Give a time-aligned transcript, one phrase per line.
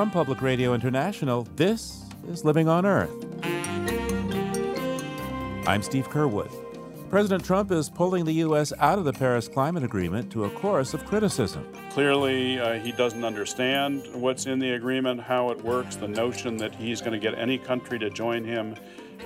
[0.00, 3.10] From Public Radio International, this is Living on Earth.
[5.68, 6.50] I'm Steve Curwood.
[7.10, 8.72] President Trump is pulling the U.S.
[8.78, 11.70] out of the Paris Climate Agreement to a chorus of criticism.
[11.90, 16.74] Clearly, uh, he doesn't understand what's in the agreement, how it works, the notion that
[16.74, 18.76] he's going to get any country to join him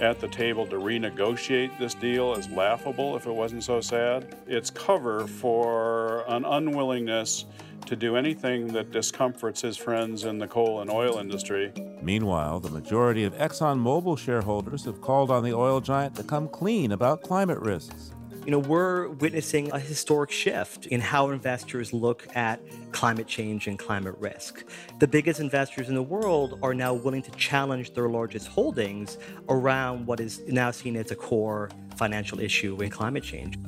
[0.00, 4.36] at the table to renegotiate this deal is laughable if it wasn't so sad.
[4.48, 7.44] It's cover for an unwillingness
[7.86, 11.72] to do anything that discomforts his friends in the coal and oil industry.
[12.02, 16.92] Meanwhile, the majority of ExxonMobil shareholders have called on the oil giant to come clean
[16.92, 18.12] about climate risks.
[18.44, 22.60] You know, we're witnessing a historic shift in how investors look at
[22.92, 24.64] climate change and climate risk.
[24.98, 29.16] The biggest investors in the world are now willing to challenge their largest holdings
[29.48, 33.58] around what is now seen as a core financial issue in climate change.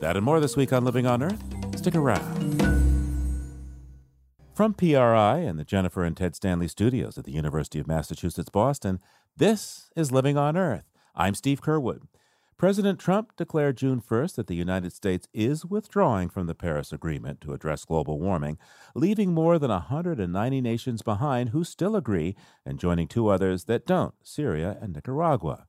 [0.00, 1.42] That and more this week on Living on Earth.
[1.78, 2.95] Stick around.
[4.56, 9.00] From PRI and the Jennifer and Ted Stanley studios at the University of Massachusetts Boston,
[9.36, 10.84] this is Living on Earth.
[11.14, 12.04] I'm Steve Curwood.
[12.56, 17.42] President Trump declared June 1st that the United States is withdrawing from the Paris Agreement
[17.42, 18.56] to address global warming,
[18.94, 24.14] leaving more than 190 nations behind who still agree and joining two others that don't
[24.22, 25.66] Syria and Nicaragua.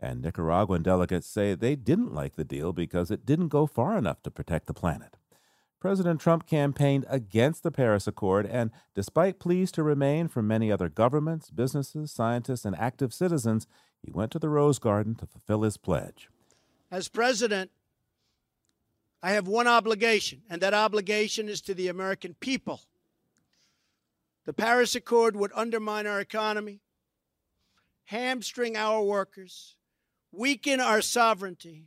[0.00, 4.22] And Nicaraguan delegates say they didn't like the deal because it didn't go far enough
[4.22, 5.18] to protect the planet.
[5.80, 10.90] President Trump campaigned against the Paris Accord, and despite pleas to remain from many other
[10.90, 13.66] governments, businesses, scientists, and active citizens,
[14.02, 16.28] he went to the Rose Garden to fulfill his pledge.
[16.90, 17.70] As president,
[19.22, 22.82] I have one obligation, and that obligation is to the American people.
[24.44, 26.80] The Paris Accord would undermine our economy,
[28.04, 29.76] hamstring our workers,
[30.30, 31.84] weaken our sovereignty,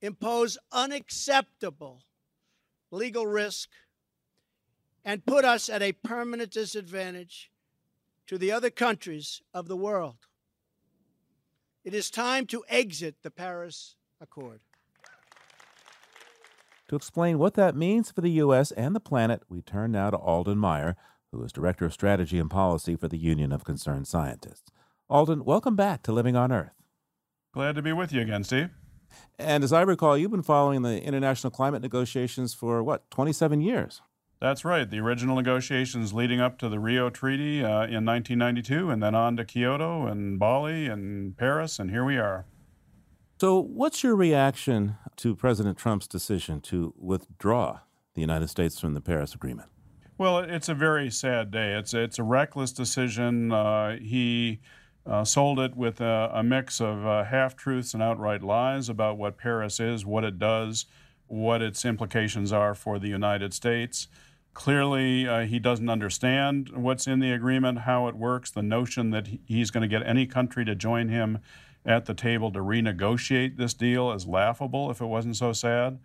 [0.00, 2.02] impose unacceptable
[2.94, 3.68] legal risk,
[5.04, 7.50] and put us at a permanent disadvantage
[8.26, 10.16] to the other countries of the world.
[11.84, 14.60] It is time to exit the Paris Accord.
[16.88, 18.70] To explain what that means for the U.S.
[18.72, 20.96] and the planet, we turn now to Alden Meyer,
[21.32, 24.70] who is Director of Strategy and Policy for the Union of Concerned Scientists.
[25.10, 26.72] Alden, welcome back to Living on Earth.
[27.52, 28.70] Glad to be with you again, Steve.
[29.38, 34.00] And as I recall, you've been following the international climate negotiations for what, 27 years?
[34.40, 34.88] That's right.
[34.88, 39.36] The original negotiations leading up to the Rio Treaty uh, in 1992, and then on
[39.36, 42.44] to Kyoto and Bali and Paris, and here we are.
[43.40, 47.80] So, what's your reaction to President Trump's decision to withdraw
[48.14, 49.70] the United States from the Paris Agreement?
[50.18, 51.72] Well, it's a very sad day.
[51.72, 53.50] It's it's a reckless decision.
[53.50, 54.60] Uh, he
[55.06, 59.18] uh, sold it with a, a mix of uh, half truths and outright lies about
[59.18, 60.86] what Paris is, what it does,
[61.26, 64.08] what its implications are for the United States.
[64.54, 69.28] Clearly, uh, he doesn't understand what's in the agreement, how it works, the notion that
[69.46, 71.40] he's going to get any country to join him
[71.84, 75.98] at the table to renegotiate this deal is laughable if it wasn't so sad.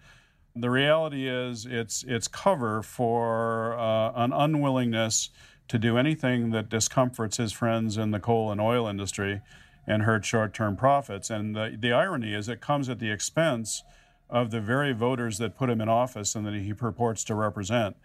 [0.56, 5.30] The reality is, it's, it's cover for uh, an unwillingness
[5.70, 9.42] to do anything that discomforts his friends in the coal and oil industry
[9.88, 11.30] and hurt short term profits.
[11.30, 13.84] And the, the irony is, it comes at the expense
[14.30, 17.96] of the very voters that put him in office and that he purports to represent.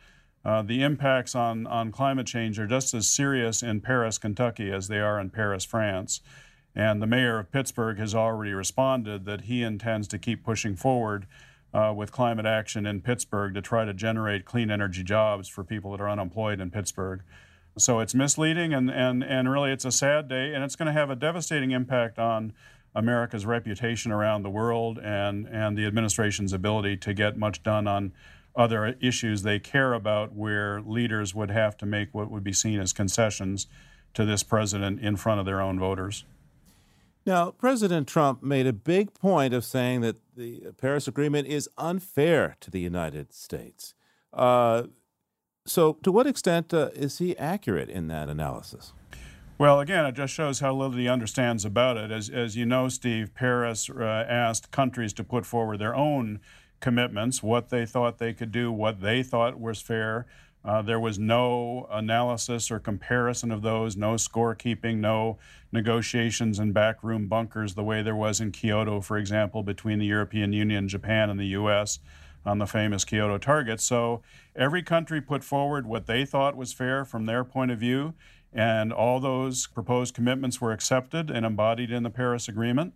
[0.44, 4.88] Uh, the impacts on, on climate change are just as serious in Paris, Kentucky, as
[4.88, 6.20] they are in Paris, France.
[6.76, 11.26] And the mayor of Pittsburgh has already responded that he intends to keep pushing forward
[11.72, 15.92] uh, with climate action in Pittsburgh to try to generate clean energy jobs for people
[15.92, 17.22] that are unemployed in Pittsburgh.
[17.77, 20.93] So it's misleading, and, and, and really it's a sad day, and it's going to
[20.93, 22.53] have a devastating impact on
[22.95, 28.12] America's reputation around the world and, and the administration's ability to get much done on
[28.55, 32.79] other issues they care about, where leaders would have to make what would be seen
[32.79, 33.67] as concessions
[34.15, 36.25] to this president in front of their own voters.
[37.27, 42.56] Now, President Trump made a big point of saying that the Paris Agreement is unfair
[42.61, 43.95] to the United States.
[44.33, 44.85] Uh,
[45.66, 48.93] so, to what extent uh, is he accurate in that analysis?
[49.56, 52.11] Well, again, it just shows how little he understands about it.
[52.11, 56.40] As, as you know, Steve, Paris uh, asked countries to put forward their own
[56.81, 60.26] commitments, what they thought they could do, what they thought was fair.
[60.64, 65.38] Uh, there was no analysis or comparison of those, no scorekeeping, no
[65.70, 70.52] negotiations in backroom bunkers the way there was in Kyoto, for example, between the European
[70.52, 72.00] Union, Japan, and the U.S
[72.44, 73.85] on the famous Kyoto targets.
[73.85, 74.23] So
[74.55, 78.14] every country put forward what they thought was fair from their point of view,
[78.52, 82.94] and all those proposed commitments were accepted and embodied in the Paris Agreement,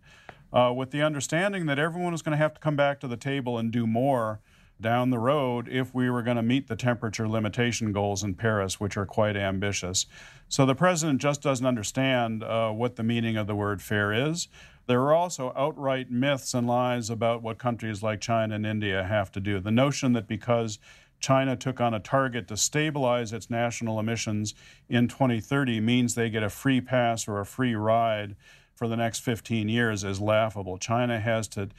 [0.53, 3.17] uh, with the understanding that everyone was going to have to come back to the
[3.17, 4.39] table and do more
[4.81, 8.79] down the road if we were going to meet the temperature limitation goals in Paris,
[8.79, 10.05] which are quite ambitious.
[10.47, 14.47] So the president just doesn't understand uh, what the meaning of the word fair is.
[14.89, 19.31] There are also outright myths and lies about what countries like China and India have
[19.33, 19.59] to do.
[19.59, 20.79] The notion that because
[21.19, 24.55] China took on a target to stabilize its national emissions
[24.89, 28.35] in 2030 means they get a free pass or a free ride
[28.73, 30.79] for the next 15 years is laughable.
[30.79, 31.69] China has to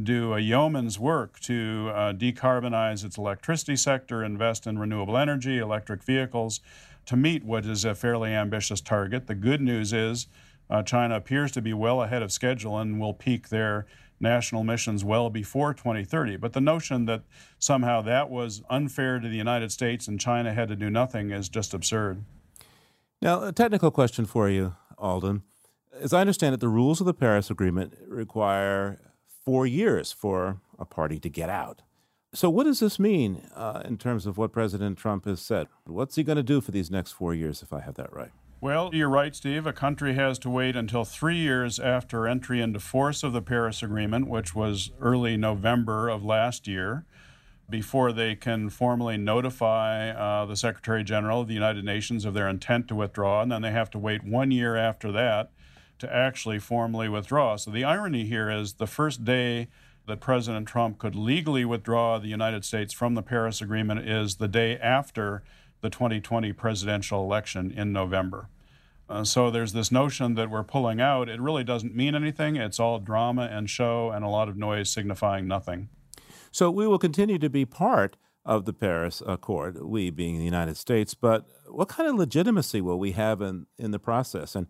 [0.00, 6.04] do a yeoman's work to uh, decarbonize its electricity sector, invest in renewable energy, electric
[6.04, 6.60] vehicles,
[7.04, 9.26] to meet what is a fairly ambitious target.
[9.26, 10.28] The good news is
[10.70, 13.86] uh, China appears to be well ahead of schedule and will peak their
[14.20, 16.36] national emissions well before 2030.
[16.36, 17.24] But the notion that
[17.58, 21.48] somehow that was unfair to the United States and China had to do nothing is
[21.48, 22.24] just absurd.
[23.20, 25.42] Now, a technical question for you, Alden.
[26.00, 29.00] As I understand it, the rules of the Paris Agreement require
[29.44, 31.82] four years for a party to get out.
[32.32, 35.66] So, what does this mean uh, in terms of what President Trump has said?
[35.84, 38.30] What's he going to do for these next four years, if I have that right?
[38.62, 39.66] Well, you're right, Steve.
[39.66, 43.82] A country has to wait until three years after entry into force of the Paris
[43.82, 47.06] Agreement, which was early November of last year,
[47.70, 52.50] before they can formally notify uh, the Secretary General of the United Nations of their
[52.50, 53.40] intent to withdraw.
[53.40, 55.52] And then they have to wait one year after that
[55.98, 57.56] to actually formally withdraw.
[57.56, 59.68] So the irony here is the first day
[60.06, 64.48] that President Trump could legally withdraw the United States from the Paris Agreement is the
[64.48, 65.42] day after
[65.80, 68.48] the 2020 presidential election in November.
[69.08, 71.28] Uh, so there's this notion that we're pulling out.
[71.28, 72.56] It really doesn't mean anything.
[72.56, 75.88] It's all drama and show and a lot of noise signifying nothing.
[76.52, 80.76] So we will continue to be part of the Paris Accord, we being the United
[80.76, 84.54] States, but what kind of legitimacy will we have in, in the process?
[84.54, 84.66] And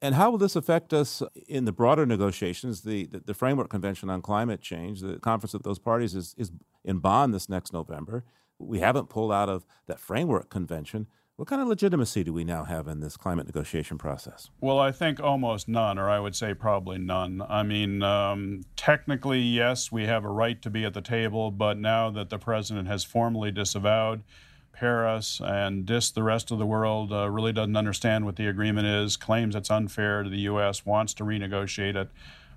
[0.00, 2.82] and how will this affect us in the broader negotiations?
[2.82, 6.52] The, the, the, Framework Convention on Climate Change, the conference of those parties is, is
[6.84, 8.24] in Bonn this next November.
[8.58, 11.06] We haven't pulled out of that Framework Convention.
[11.36, 14.50] What kind of legitimacy do we now have in this climate negotiation process?
[14.60, 17.40] Well, I think almost none, or I would say probably none.
[17.48, 21.78] I mean, um, technically, yes, we have a right to be at the table, but
[21.78, 24.24] now that the president has formally disavowed
[24.72, 28.88] Paris and diss the rest of the world, uh, really doesn't understand what the agreement
[28.88, 32.10] is, claims it's unfair to the U.S., wants to renegotiate it.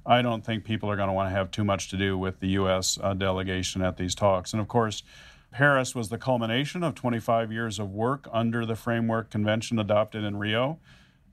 [0.07, 2.39] I don't think people are going to want to have too much to do with
[2.39, 2.97] the U.S.
[2.99, 4.53] Uh, delegation at these talks.
[4.53, 5.03] And of course,
[5.51, 10.37] Paris was the culmination of 25 years of work under the Framework Convention adopted in
[10.37, 10.79] Rio.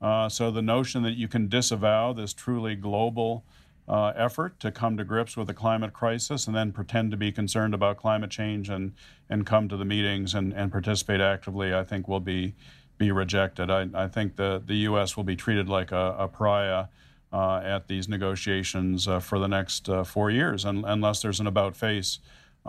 [0.01, 3.43] Uh, so the notion that you can disavow this truly global
[3.87, 7.31] uh, effort to come to grips with the climate crisis and then pretend to be
[7.31, 8.93] concerned about climate change and,
[9.29, 12.53] and come to the meetings and, and participate actively, I think will be,
[12.97, 13.71] be rejected.
[13.71, 15.17] I, I think the, the U.S.
[15.17, 16.85] will be treated like a, a pariah
[17.31, 21.47] uh, at these negotiations uh, for the next uh, four years, un- unless there's an
[21.47, 22.19] about face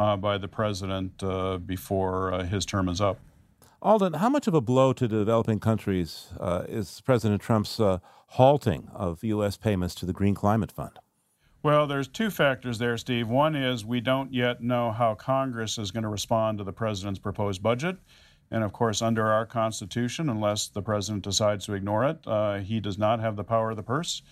[0.01, 3.19] uh, by the president uh, before his term is up.
[3.83, 6.29] Alden, how much of a blow to developing countries
[6.69, 7.81] is President Trump's
[8.31, 9.57] halting of U.S.
[9.57, 10.99] payments to the Green Climate Fund?
[11.63, 13.29] Well, there's two factors there, Steve.
[13.29, 17.19] One is we don't yet know how Congress is going to respond to the president's
[17.19, 17.99] proposed budget.
[18.51, 22.81] And of course, under our Constitution, unless the president decides to ignore it, uh, he
[22.81, 24.23] does not have the power of the purse.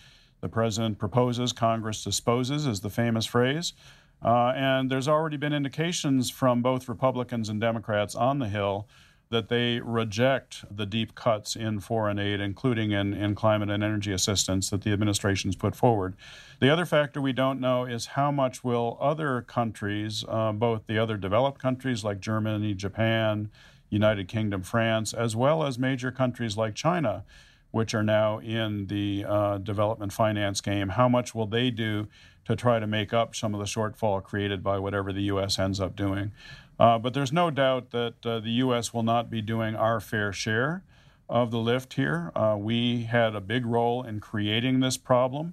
[0.40, 3.74] The president proposes, Congress disposes, is the famous phrase.
[4.22, 8.88] Uh, and there's already been indications from both Republicans and Democrats on the Hill
[9.30, 14.12] that they reject the deep cuts in foreign aid, including in, in climate and energy
[14.12, 16.14] assistance that the administration's put forward.
[16.60, 20.98] The other factor we don't know is how much will other countries, uh, both the
[20.98, 23.50] other developed countries like Germany, Japan,
[23.90, 27.24] United Kingdom, France, as well as major countries like China,
[27.70, 32.08] which are now in the uh, development finance game, how much will they do
[32.48, 35.58] to try to make up some of the shortfall created by whatever the U.S.
[35.58, 36.32] ends up doing?
[36.80, 38.94] Uh, but there's no doubt that uh, the U.S.
[38.94, 40.82] will not be doing our fair share
[41.28, 42.32] of the lift here.
[42.34, 45.52] Uh, we had a big role in creating this problem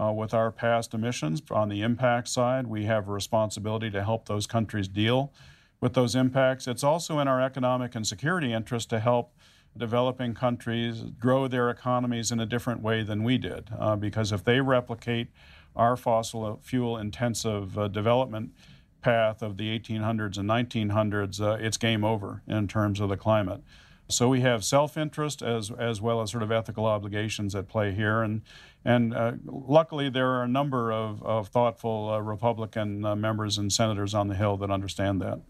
[0.00, 1.42] uh, with our past emissions.
[1.50, 5.32] On the impact side, we have a responsibility to help those countries deal
[5.80, 6.68] with those impacts.
[6.68, 9.32] It's also in our economic and security interest to help
[9.76, 13.68] developing countries grow their economies in a different way than we did.
[13.76, 15.28] Uh, because if they replicate
[15.76, 18.52] our fossil fuel intensive uh, development,
[19.00, 23.62] path of the 1800s and 1900s, uh, it's game over in terms of the climate.
[24.08, 28.22] So we have self-interest as as well as sort of ethical obligations at play here,
[28.22, 28.42] and
[28.84, 33.72] and uh, luckily there are a number of, of thoughtful uh, Republican uh, members and
[33.72, 35.40] senators on the Hill that understand that.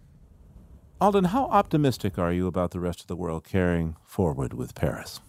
[0.99, 5.21] Alden, how optimistic are you about the rest of the world carrying forward with Paris?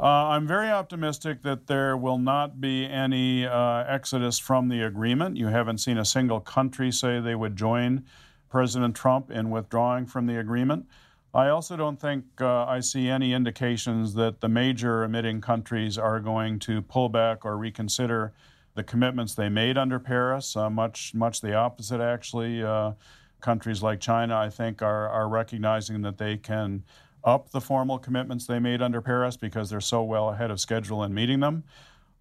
[0.00, 5.36] Uh, I'm very optimistic that there will not be any uh, exodus from the agreement.
[5.36, 8.04] You haven't seen a single country say they would join
[8.48, 10.86] President Trump in withdrawing from the agreement.
[11.34, 16.20] I also don't think uh, I see any indications that the major emitting countries are
[16.20, 18.32] going to pull back or reconsider
[18.74, 20.56] the commitments they made under Paris.
[20.56, 22.62] Uh, much, much the opposite, actually.
[22.62, 22.92] Uh,
[23.40, 26.84] countries like China, I think, are, are recognizing that they can
[27.28, 31.04] up the formal commitments they made under Paris because they're so well ahead of schedule
[31.04, 31.62] in meeting them.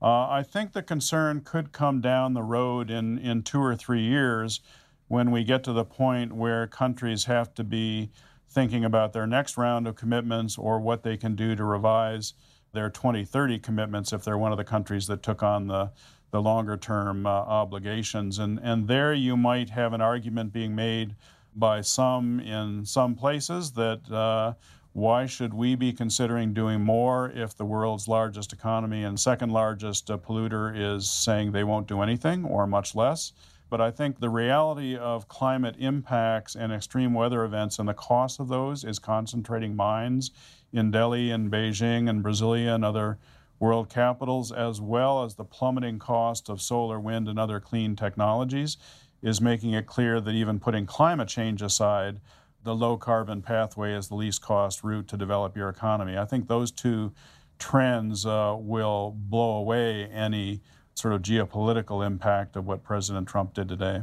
[0.02, 4.02] Uh, I think the concern could come down the road in, in two or three
[4.02, 4.60] years
[5.08, 8.12] when we get to the point where countries have to be
[8.50, 12.34] thinking about their next round of commitments or what they can do to revise
[12.74, 15.90] their 2030 commitments if they're one of the countries that took on the,
[16.32, 18.40] the longer term uh, obligations.
[18.40, 21.16] And, and there you might have an argument being made
[21.56, 24.54] by some in some places that uh,
[24.98, 30.10] why should we be considering doing more if the world's largest economy and second largest
[30.10, 33.32] uh, polluter is saying they won't do anything or much less?
[33.70, 38.40] But I think the reality of climate impacts and extreme weather events and the cost
[38.40, 40.32] of those is concentrating minds
[40.74, 43.20] in Delhi and Beijing and Brasilia and other
[43.60, 48.78] world capitals, as well as the plummeting cost of solar, wind, and other clean technologies,
[49.22, 52.20] is making it clear that even putting climate change aside,
[52.68, 56.18] the low carbon pathway is the least cost route to develop your economy.
[56.18, 57.14] I think those two
[57.58, 60.60] trends uh, will blow away any
[60.94, 64.02] sort of geopolitical impact of what President Trump did today.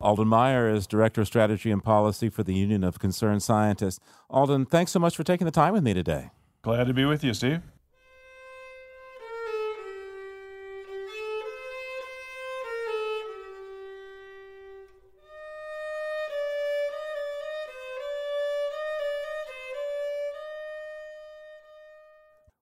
[0.00, 3.98] Alden Meyer is Director of Strategy and Policy for the Union of Concerned Scientists.
[4.30, 6.30] Alden, thanks so much for taking the time with me today.
[6.62, 7.62] Glad to be with you, Steve.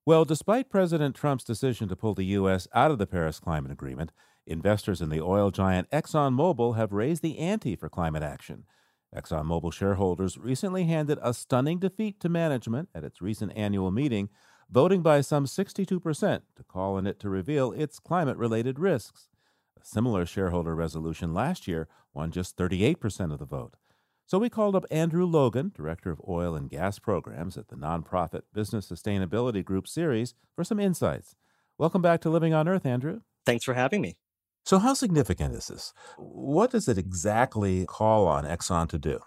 [0.05, 2.67] Well, despite President Trump's decision to pull the U.S.
[2.75, 4.11] out of the Paris Climate Agreement,
[4.45, 8.65] investors in the oil giant ExxonMobil have raised the ante for climate action.
[9.15, 14.29] ExxonMobil shareholders recently handed a stunning defeat to management at its recent annual meeting,
[14.69, 19.29] voting by some 62% to call on it to reveal its climate related risks.
[19.81, 23.77] A similar shareholder resolution last year won just 38% of the vote.
[24.27, 28.43] So we called up Andrew Logan, Director of Oil and Gas Programs at the nonprofit
[28.55, 31.35] Business Sustainability Group Ceres, for some insights.
[31.77, 33.21] Welcome back to Living on Earth, Andrew.
[33.45, 34.17] Thanks for having me.
[34.65, 35.93] So, how significant is this?
[36.17, 39.19] What does it exactly call on Exxon to do?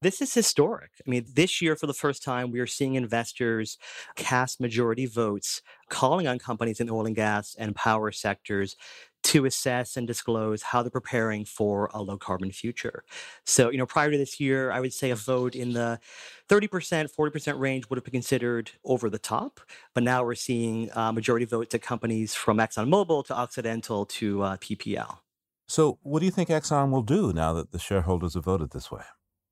[0.00, 0.90] This is historic.
[1.06, 3.78] I mean, this year, for the first time, we are seeing investors
[4.16, 8.76] cast majority votes calling on companies in the oil and gas and power sectors
[9.24, 13.04] to assess and disclose how they're preparing for a low carbon future.
[13.44, 15.98] So, you know, prior to this year, I would say a vote in the
[16.48, 19.60] 30%, 40% range would have been considered over the top.
[19.94, 24.56] But now we're seeing uh, majority votes at companies from ExxonMobil to Occidental to uh,
[24.58, 25.18] PPL.
[25.66, 28.90] So, what do you think Exxon will do now that the shareholders have voted this
[28.90, 29.02] way?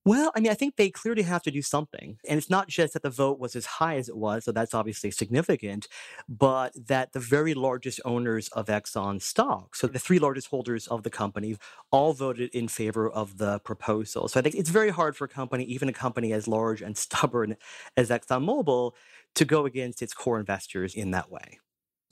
[0.05, 2.19] Well, I mean, I think they clearly have to do something.
[2.29, 4.75] And it's not just that the vote was as high as it was, so that's
[4.75, 5.87] obviously significant,
[6.29, 11.05] but that the very largest owners of Exxon stock, so the three largest holders of
[11.05, 11.57] the company,
[11.93, 14.27] all voted in favor of the proposal.
[14.27, 16.97] So I think it's very hard for a company, even a company as large and
[16.99, 17.57] stubborn
[17.97, 18.93] as ExxonMobil,
[19.37, 21.61] to go against its core investors in that way.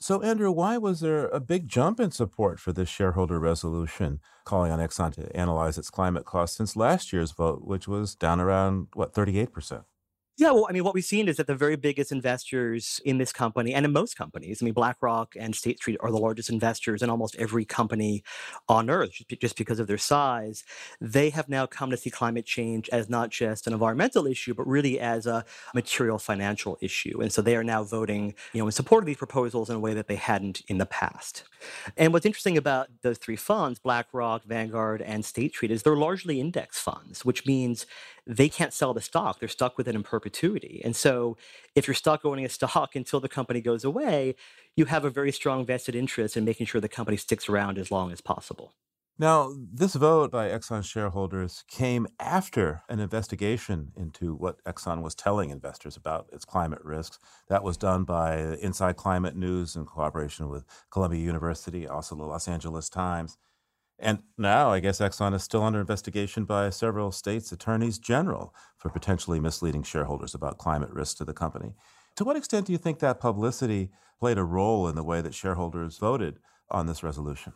[0.01, 4.71] So, Andrew, why was there a big jump in support for this shareholder resolution calling
[4.71, 8.87] on Exxon to analyze its climate costs since last year's vote, which was down around,
[8.95, 9.83] what, 38%?
[10.37, 13.31] Yeah, well, I mean, what we've seen is that the very biggest investors in this
[13.33, 17.03] company and in most companies, I mean, BlackRock and State Street are the largest investors
[17.03, 18.23] in almost every company
[18.67, 20.63] on earth just because of their size.
[20.99, 24.65] They have now come to see climate change as not just an environmental issue, but
[24.67, 25.45] really as a
[25.75, 27.21] material financial issue.
[27.21, 29.79] And so they are now voting, you know, in support of these proposals in a
[29.79, 31.43] way that they hadn't in the past.
[31.97, 36.39] And what's interesting about those three funds, BlackRock, Vanguard, and State Street, is they're largely
[36.39, 37.85] index funds, which means
[38.31, 39.39] they can't sell the stock.
[39.39, 40.81] They're stuck with it in perpetuity.
[40.83, 41.37] And so
[41.75, 44.35] if you're stuck owning a stock until the company goes away,
[44.75, 47.91] you have a very strong vested interest in making sure the company sticks around as
[47.91, 48.73] long as possible.
[49.19, 55.51] Now, this vote by Exxon shareholders came after an investigation into what Exxon was telling
[55.51, 57.19] investors about its climate risks.
[57.47, 62.47] That was done by Inside Climate News in cooperation with Columbia University, also the Los
[62.47, 63.37] Angeles Times.
[64.01, 68.89] And now I guess Exxon is still under investigation by several states' attorneys general for
[68.89, 71.75] potentially misleading shareholders about climate risks to the company.
[72.15, 75.35] To what extent do you think that publicity played a role in the way that
[75.35, 76.39] shareholders voted
[76.71, 77.53] on this resolution?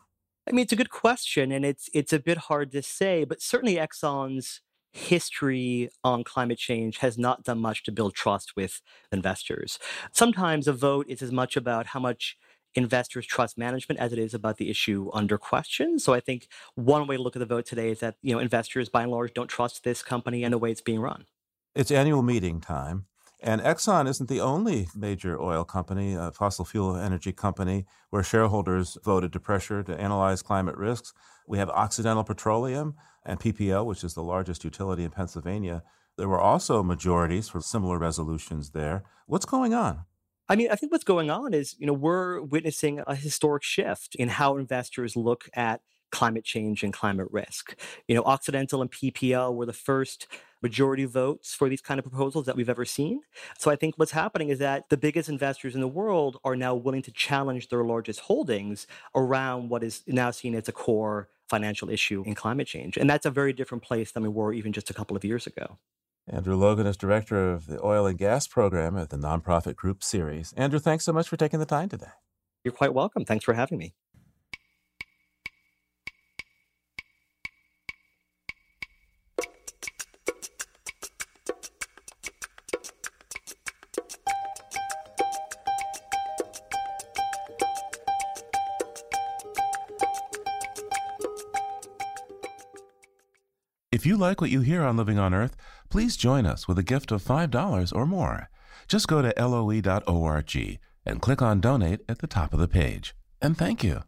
[0.48, 3.42] I mean, it's a good question, and it's it's a bit hard to say, but
[3.42, 4.62] certainly Exxon's
[4.94, 9.78] history on climate change has not done much to build trust with investors.
[10.12, 12.38] Sometimes a vote is as much about how much
[12.76, 15.98] investors' trust management as it is about the issue under question.
[15.98, 18.40] So I think one way to look at the vote today is that you know
[18.40, 21.26] investors, by and large, don't trust this company and the way it's being run.
[21.74, 23.06] It's annual meeting time.
[23.42, 28.98] And Exxon isn't the only major oil company, a fossil fuel energy company, where shareholders
[29.04, 31.14] voted to pressure to analyze climate risks.
[31.48, 35.84] We have Occidental Petroleum and PPL, which is the largest utility in Pennsylvania.
[36.18, 39.04] There were also majorities for similar resolutions there.
[39.28, 40.06] What's going on?
[40.48, 44.16] I mean, I think what's going on is, you know, we're witnessing a historic shift
[44.16, 47.76] in how investors look at climate change and climate risk.
[48.08, 50.28] You know, Occidental and PPL were the first
[50.62, 53.22] majority votes for these kind of proposals that we've ever seen.
[53.58, 56.76] So I think what's happening is that the biggest investors in the world are now
[56.76, 61.90] willing to challenge their largest holdings around what is now seen as a core financial
[61.90, 62.98] issue in climate change.
[62.98, 65.46] And that's a very different place than we were even just a couple of years
[65.46, 65.78] ago.
[66.28, 70.54] Andrew Logan is director of the oil and gas program at the nonprofit group Ceres.
[70.58, 72.08] Andrew, thanks so much for taking the time today.
[72.64, 73.26] You're quite welcome.
[73.26, 73.94] Thanks for having me.
[93.92, 95.56] If you like what you hear on Living on Earth,
[95.96, 98.50] please join us with a gift of $5 or more.
[98.86, 103.16] Just go to loe.org and click on Donate at the top of the page.
[103.42, 104.04] And thank you.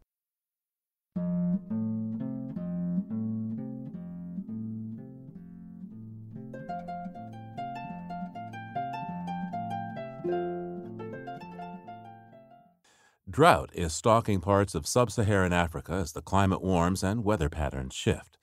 [13.29, 17.94] Drought is stalking parts of sub Saharan Africa as the climate warms and weather patterns
[17.94, 18.37] shift.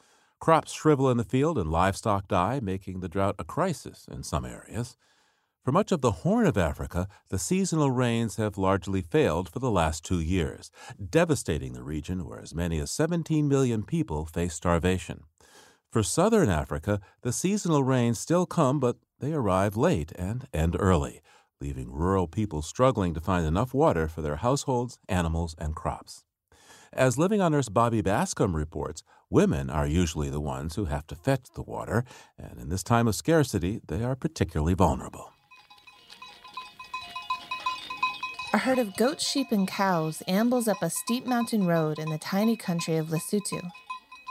[0.44, 4.44] Crops shrivel in the field and livestock die, making the drought a crisis in some
[4.44, 4.98] areas.
[5.64, 9.70] For much of the Horn of Africa, the seasonal rains have largely failed for the
[9.70, 10.70] last two years,
[11.08, 15.22] devastating the region where as many as 17 million people face starvation.
[15.90, 21.22] For southern Africa, the seasonal rains still come, but they arrive late and end early,
[21.58, 26.22] leaving rural people struggling to find enough water for their households, animals, and crops.
[26.96, 29.02] As Living on Earth's Bobby Bascomb reports,
[29.34, 32.04] women are usually the ones who have to fetch the water,
[32.38, 35.32] and in this time of scarcity, they are particularly vulnerable.
[38.52, 42.18] A herd of goats, sheep, and cows ambles up a steep mountain road in the
[42.18, 43.70] tiny country of Lesotho.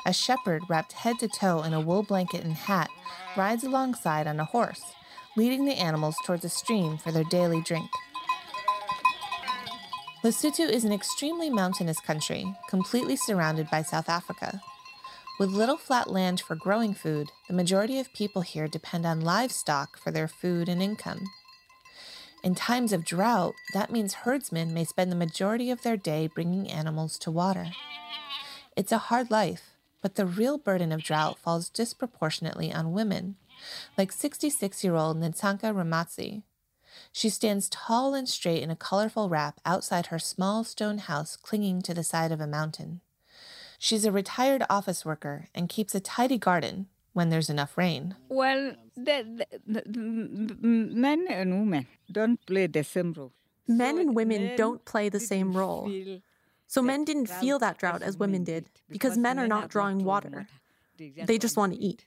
[0.06, 2.90] A shepherd, wrapped head to toe in a wool blanket and hat,
[3.36, 4.84] rides alongside on a horse,
[5.36, 7.90] leading the animals towards a stream for their daily drink.
[10.24, 14.62] Lesotho is an extremely mountainous country, completely surrounded by South Africa.
[15.40, 19.98] With little flat land for growing food, the majority of people here depend on livestock
[19.98, 21.28] for their food and income.
[22.44, 26.70] In times of drought, that means herdsmen may spend the majority of their day bringing
[26.70, 27.72] animals to water.
[28.76, 29.72] It's a hard life,
[30.04, 33.36] but the real burden of drought falls disproportionately on women,
[33.98, 36.44] like 66 year old Nitsanka Ramatsi.
[37.12, 41.82] She stands tall and straight in a colorful wrap outside her small stone house clinging
[41.84, 43.02] to the side of a mountain.
[43.84, 48.16] She's a retired office worker and keeps a tidy garden when there's enough rain.
[48.30, 50.00] Well, the, the, the,
[50.56, 53.34] men and women don't play the same role.
[53.68, 55.92] Men and women don't play the same role.
[56.68, 60.48] So men didn't feel that drought as women did because men are not drawing water.
[60.98, 62.06] They just want to eat.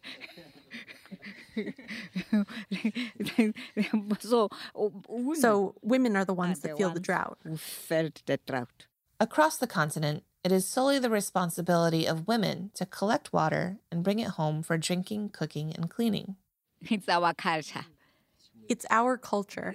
[4.21, 7.39] so, oh, so women are the ones that feel the drought.
[7.43, 8.87] Who felt the drought.
[9.19, 14.19] Across the continent, it is solely the responsibility of women to collect water and bring
[14.19, 16.37] it home for drinking, cooking, and cleaning.
[16.91, 17.87] It's our culture.
[18.69, 19.75] It's our culture.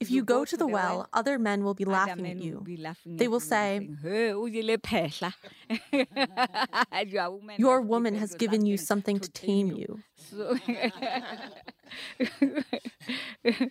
[0.00, 2.64] If you go to the well, other men will be laughing at you.
[3.04, 4.46] They will say, oh,
[7.58, 10.02] Your woman has given you something to tame you.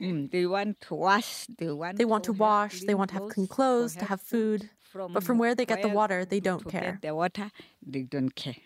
[0.00, 1.46] Mm, they want to wash.
[1.58, 2.80] They want, they want to wash.
[2.80, 4.70] They want to have clean clothes, to have food.
[4.94, 6.98] But from where they get the water, they don't care.
[7.02, 7.50] The water,
[7.84, 8.56] they don't care.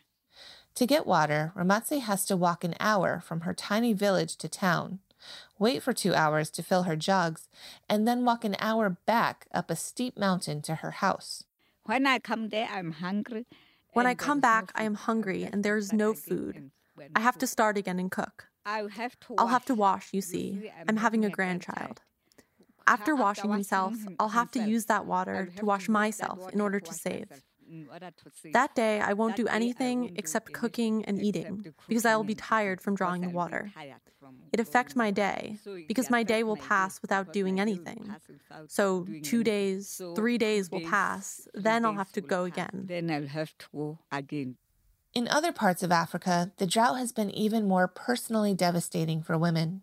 [0.75, 4.99] To get water, Ramatse has to walk an hour from her tiny village to town,
[5.59, 7.49] wait for two hours to fill her jugs,
[7.89, 11.45] and then walk an hour back up a steep mountain to her house.
[11.85, 13.47] When I come there, I'm hungry.
[13.93, 16.71] When I come back, I am hungry and there's no food.
[17.15, 18.49] I have to start again and cook.
[18.67, 20.71] I'll have to I'll have to wash, you see.
[20.87, 22.03] I'm having a grandchild.
[22.87, 26.61] After washing himself, mm-hmm, I'll have to use that water to wash myself mm, in
[26.61, 27.27] order to save.
[28.53, 32.81] That day, I won't do anything except cooking and eating because I will be tired
[32.81, 33.73] from drawing the water.
[34.53, 38.15] It affects my day because my day will pass without doing anything.
[38.69, 42.85] So, two days, three days will pass, then I'll have to go again.
[42.87, 44.57] Then I'll have to go again.
[45.15, 49.81] In other parts of Africa, the drought has been even more personally devastating for women.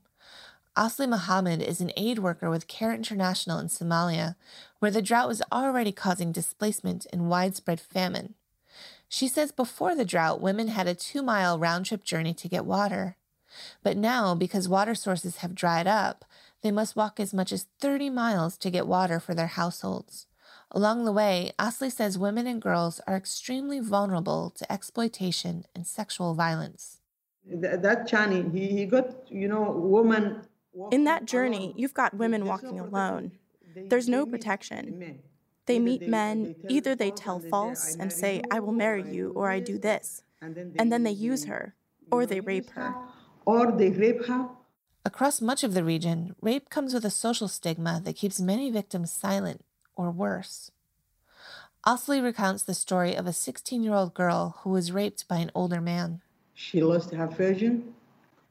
[0.75, 4.35] Asli Mohammed is an aid worker with Care International in Somalia,
[4.79, 8.33] where the drought was already causing displacement and widespread famine.
[9.07, 12.65] She says before the drought, women had a two mile round trip journey to get
[12.65, 13.17] water.
[13.83, 16.25] But now, because water sources have dried up,
[16.63, 20.25] they must walk as much as 30 miles to get water for their households.
[20.71, 26.33] Along the way, Asli says women and girls are extremely vulnerable to exploitation and sexual
[26.33, 26.97] violence.
[27.45, 30.47] That Chani, he, he got, you know, woman.
[30.91, 33.31] In that journey, you've got women walking alone.
[33.75, 35.21] There's no protection.
[35.65, 39.59] They meet men, either they tell false and say, I will marry you, or I
[39.59, 40.23] do this.
[40.41, 41.75] And then they use her,
[42.11, 42.95] or they rape her.
[43.45, 44.49] Or they rape her.
[45.05, 49.11] Across much of the region, rape comes with a social stigma that keeps many victims
[49.11, 49.63] silent
[49.95, 50.71] or worse.
[51.85, 55.51] Asli recounts the story of a 16 year old girl who was raped by an
[55.53, 56.21] older man.
[56.53, 57.93] She lost her virgin.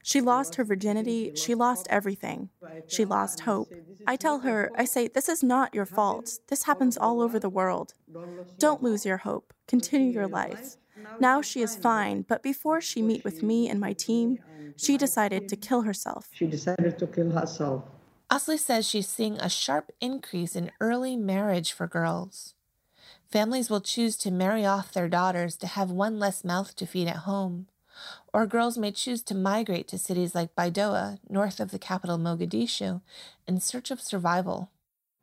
[0.03, 1.31] She lost her virginity.
[1.33, 2.49] She lost everything.
[2.85, 3.75] She lost hope.
[4.05, 6.39] I tell her, I say, this is not your fault.
[6.49, 7.93] This happens all over the world.
[8.59, 9.53] Don't lose your hope.
[9.67, 10.77] Continue your life.
[11.19, 14.39] Now she is fine, but before she meet with me and my team,
[14.75, 16.29] she decided to kill herself.
[16.33, 17.85] She decided to kill herself.
[18.29, 22.55] Asli says she's seeing a sharp increase in early marriage for girls.
[23.31, 27.07] Families will choose to marry off their daughters to have one less mouth to feed
[27.07, 27.67] at home.
[28.33, 33.01] Or girls may choose to migrate to cities like Baidoa, north of the capital Mogadishu,
[33.47, 34.71] in search of survival.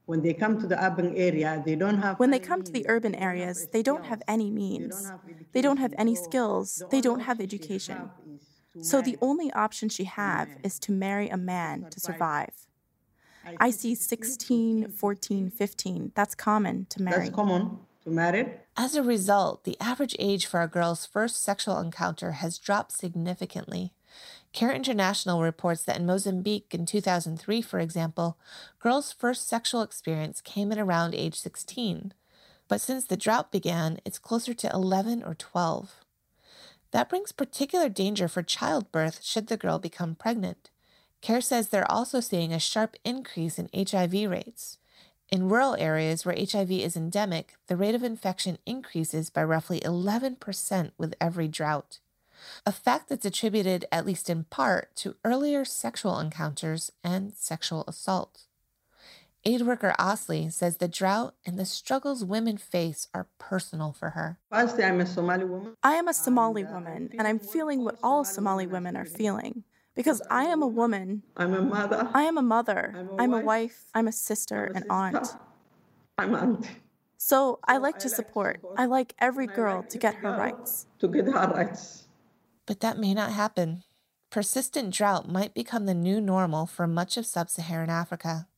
[0.06, 2.18] When they come to the urban area, they don't have.
[2.18, 5.12] When they come to the urban areas, they don't have any means.
[5.52, 6.82] They don't have any skills.
[6.90, 8.10] They don't have education.
[8.80, 12.54] So the only option she have is to marry a man to survive.
[13.58, 16.12] I see 16, 14, 15.
[16.14, 17.24] That's common to marry.
[17.24, 18.60] That's common to marry.
[18.82, 23.92] As a result, the average age for a girl's first sexual encounter has dropped significantly.
[24.54, 28.38] Care International reports that in Mozambique in 2003, for example,
[28.78, 32.14] girls' first sexual experience came at around age 16.
[32.68, 35.96] But since the drought began, it's closer to 11 or 12.
[36.92, 40.70] That brings particular danger for childbirth should the girl become pregnant.
[41.20, 44.78] CARE says they're also seeing a sharp increase in HIV rates.
[45.30, 50.90] In rural areas where HIV is endemic, the rate of infection increases by roughly 11%
[50.98, 52.00] with every drought,
[52.66, 58.46] a fact that's attributed, at least in part, to earlier sexual encounters and sexual assault.
[59.44, 64.36] Aid worker Asli says the drought and the struggles women face are personal for her.
[64.50, 65.76] First, I'm a Somali woman.
[65.82, 69.62] I am a Somali uh, woman, and I'm feeling what all Somali women are feeling.
[70.00, 71.24] Because I am a woman.
[71.36, 72.08] I'm a mother.
[72.14, 72.94] I am a mother.
[72.96, 73.84] I'm a, I'm a wife.
[73.94, 75.28] I'm a sister I'm a and aunt.
[76.18, 76.66] I'm aunt.
[77.18, 78.62] So I like to support.
[78.78, 80.86] I like every girl to get her rights.
[81.00, 82.08] To get her rights.
[82.64, 83.82] But that may not happen.
[84.30, 88.48] Persistent drought might become the new normal for much of sub Saharan Africa.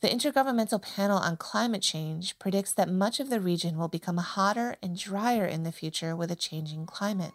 [0.00, 4.76] The Intergovernmental Panel on Climate Change predicts that much of the region will become hotter
[4.82, 7.34] and drier in the future with a changing climate.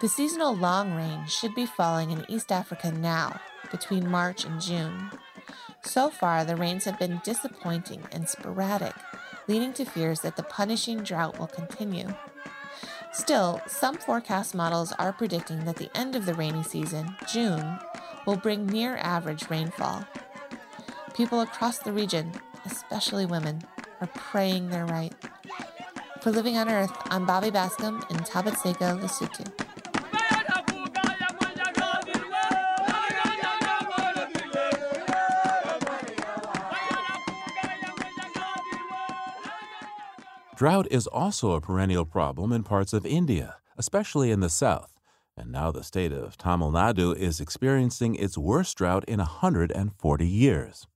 [0.00, 5.10] The seasonal long rain should be falling in East Africa now, between March and June.
[5.82, 8.94] So far, the rains have been disappointing and sporadic,
[9.46, 12.12] leading to fears that the punishing drought will continue.
[13.12, 17.78] Still, some forecast models are predicting that the end of the rainy season, June,
[18.26, 20.04] will bring near average rainfall.
[21.14, 22.32] People across the region,
[22.66, 23.62] especially women,
[24.00, 25.14] are praying they're right.
[26.20, 29.52] For Living on Earth, I'm Bobby Bascomb in Tabatsega, Lesotho.
[40.56, 45.00] Drought is also a perennial problem in parts of India, especially in the south.
[45.36, 50.86] And now the state of Tamil Nadu is experiencing its worst drought in 140 years.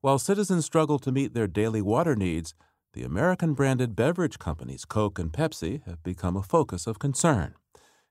[0.00, 2.54] While citizens struggle to meet their daily water needs,
[2.92, 7.54] the American branded beverage companies Coke and Pepsi have become a focus of concern.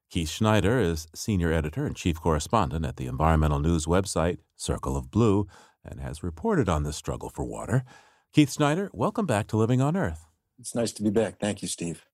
[0.10, 5.12] Keith Schneider is senior editor and chief correspondent at the environmental news website Circle of
[5.12, 5.48] Blue
[5.86, 7.86] and has reported on this struggle for water.
[8.34, 10.29] Keith Schneider, welcome back to Living on Earth.
[10.60, 11.39] It's nice to be back.
[11.39, 12.06] Thank you, Steve.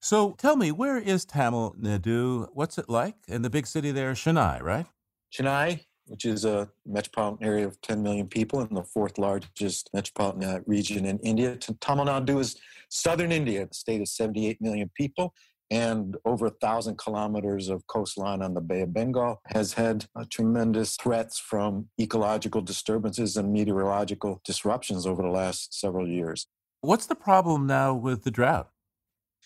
[0.00, 2.48] So tell me, where is Tamil Nadu?
[2.52, 3.16] What's it like?
[3.26, 4.86] In the big city there, Chennai, right?
[5.32, 10.42] Chennai which is a metropolitan area of 10 million people and the fourth largest metropolitan
[10.42, 11.56] uh, region in India.
[11.80, 12.56] Tamil Nadu is
[12.88, 15.34] southern India, the state of 78 million people
[15.70, 20.24] and over a thousand kilometers of coastline on the Bay of Bengal has had uh,
[20.30, 26.46] tremendous threats from ecological disturbances and meteorological disruptions over the last several years.
[26.80, 28.70] What's the problem now with the drought?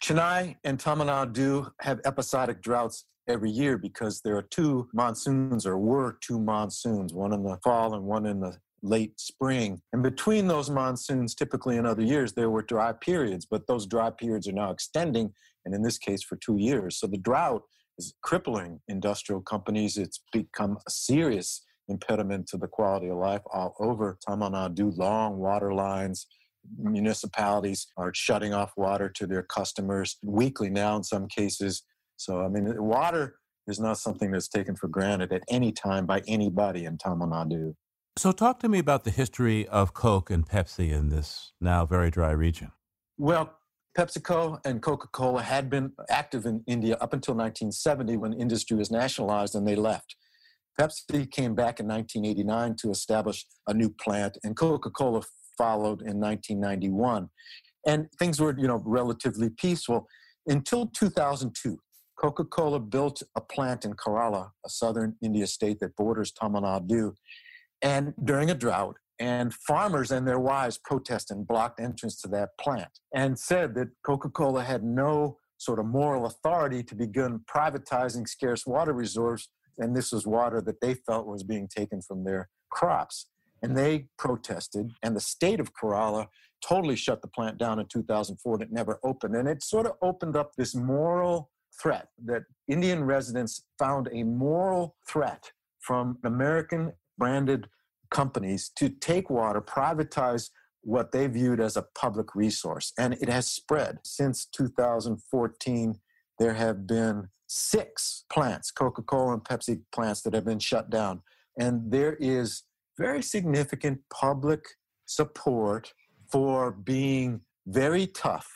[0.02, 5.78] Chennai and Tamil Nadu have episodic droughts every year because there are two monsoons or
[5.78, 9.80] were two monsoons, one in the fall and one in the late spring.
[9.94, 14.10] And between those monsoons, typically in other years, there were dry periods, but those dry
[14.10, 15.32] periods are now extending,
[15.64, 16.98] and in this case, for two years.
[16.98, 17.62] So the drought
[17.96, 19.96] is crippling industrial companies.
[19.96, 25.38] It's become a serious impediment to the quality of life all over Tamil Nadu, long
[25.38, 26.26] water lines.
[26.78, 31.82] Municipalities are shutting off water to their customers weekly now, in some cases.
[32.16, 36.22] So, I mean, water is not something that's taken for granted at any time by
[36.26, 37.74] anybody in Tamil Nadu.
[38.16, 42.10] So, talk to me about the history of Coke and Pepsi in this now very
[42.10, 42.72] dry region.
[43.18, 43.54] Well,
[43.96, 48.90] PepsiCo and Coca Cola had been active in India up until 1970 when industry was
[48.90, 50.16] nationalized and they left.
[50.80, 55.22] Pepsi came back in 1989 to establish a new plant, and Coca Cola
[55.56, 57.28] followed in 1991.
[57.86, 60.08] And things were, you know, relatively peaceful
[60.46, 61.78] until 2002.
[62.18, 67.14] Coca Cola built a plant in Kerala, a southern India state that borders Tamil Nadu,
[67.82, 72.50] and during a drought, and farmers and their wives protested and blocked entrance to that
[72.60, 78.26] plant and said that Coca Cola had no sort of moral authority to begin privatizing
[78.26, 79.48] scarce water reserves.
[79.78, 83.28] And this was water that they felt was being taken from their crops.
[83.62, 86.26] And they protested, and the state of Kerala
[86.66, 89.34] totally shut the plant down in 2004 and it never opened.
[89.34, 94.96] And it sort of opened up this moral threat that Indian residents found a moral
[95.08, 97.68] threat from American branded
[98.10, 100.50] companies to take water, privatize
[100.82, 102.92] what they viewed as a public resource.
[102.98, 103.98] And it has spread.
[104.04, 105.98] Since 2014,
[106.38, 111.22] there have been six plants, Coca Cola and Pepsi plants, that have been shut down.
[111.58, 112.62] And there is
[112.98, 114.64] very significant public
[115.06, 115.92] support
[116.30, 118.48] for being very tough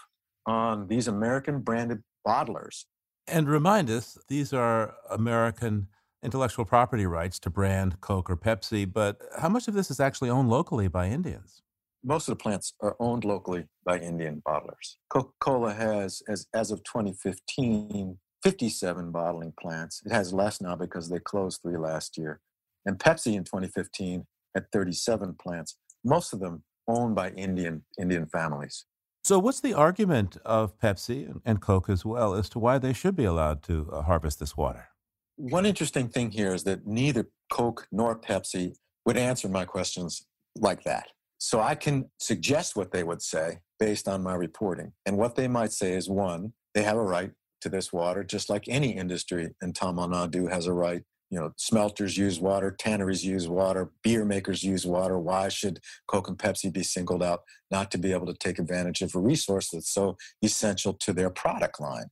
[0.46, 2.84] on these American branded bottlers.
[3.28, 5.88] And remind us, these are American
[6.22, 10.30] intellectual property rights to brand Coke or Pepsi, but how much of this is actually
[10.30, 11.62] owned locally by Indians?
[12.04, 14.96] Most of the plants are owned locally by Indian bottlers.
[15.08, 20.02] Coca Cola has, as, as of 2015, 57 bottling plants.
[20.06, 22.40] It has less now because they closed three last year.
[22.86, 28.86] And Pepsi in 2015 had 37 plants, most of them owned by Indian, Indian families.
[29.24, 33.16] So, what's the argument of Pepsi and Coke as well as to why they should
[33.16, 34.88] be allowed to uh, harvest this water?
[35.36, 40.82] one interesting thing here is that neither Coke nor Pepsi would answer my questions like
[40.84, 41.08] that.
[41.38, 44.92] So I can suggest what they would say based on my reporting.
[45.04, 48.48] And what they might say is one, they have a right to this water, just
[48.48, 51.02] like any industry in Tamil Nadu has a right.
[51.30, 55.18] You know, smelters use water, tanneries use water, beer makers use water.
[55.18, 59.02] Why should Coke and Pepsi be singled out not to be able to take advantage
[59.02, 62.06] of a resource that's so essential to their product line?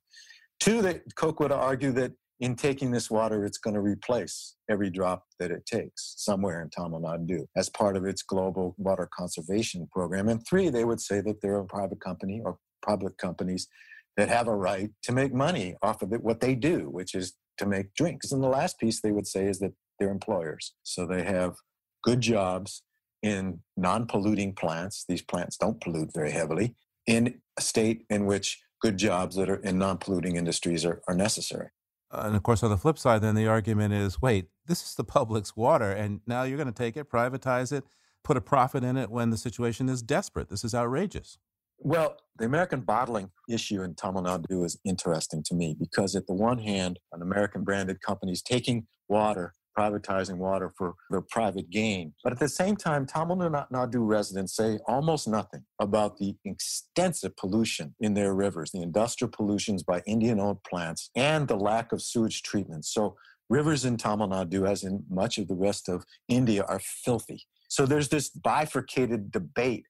[0.59, 4.90] Two, that Coke would argue that in taking this water, it's going to replace every
[4.90, 9.88] drop that it takes somewhere in Tamil Nadu as part of its global water conservation
[9.92, 10.29] program.
[10.29, 13.68] And three, they would say that they're a private company or public companies
[14.16, 17.35] that have a right to make money off of it, what they do, which is
[17.59, 18.33] to make drinks.
[18.33, 20.75] And the last piece they would say is that they're employers.
[20.83, 21.57] So they have
[22.03, 22.83] good jobs
[23.23, 25.05] in non polluting plants.
[25.09, 26.75] These plants don't pollute very heavily
[27.07, 31.14] in a state in which good jobs that are in non polluting industries are, are
[31.14, 31.71] necessary
[32.14, 35.05] and of course, on the flip side, then the argument is wait, this is the
[35.05, 37.85] public's water, and now you're going to take it, privatize it,
[38.23, 40.49] put a profit in it when the situation is desperate.
[40.49, 41.38] This is outrageous.
[41.85, 46.33] Well, the American bottling issue in Tamil Nadu is interesting to me because, at the
[46.33, 52.14] one hand, an American branded company is taking water privatizing water for their private gain.
[52.23, 57.94] But at the same time, Tamil Nadu residents say almost nothing about the extensive pollution
[58.01, 62.42] in their rivers, the industrial pollutions by Indian owned plants, and the lack of sewage
[62.42, 62.85] treatment.
[62.85, 63.16] So,
[63.51, 67.44] rivers in Tamil Nadu, as in much of the rest of India, are filthy.
[67.68, 69.87] So, there's this bifurcated debate.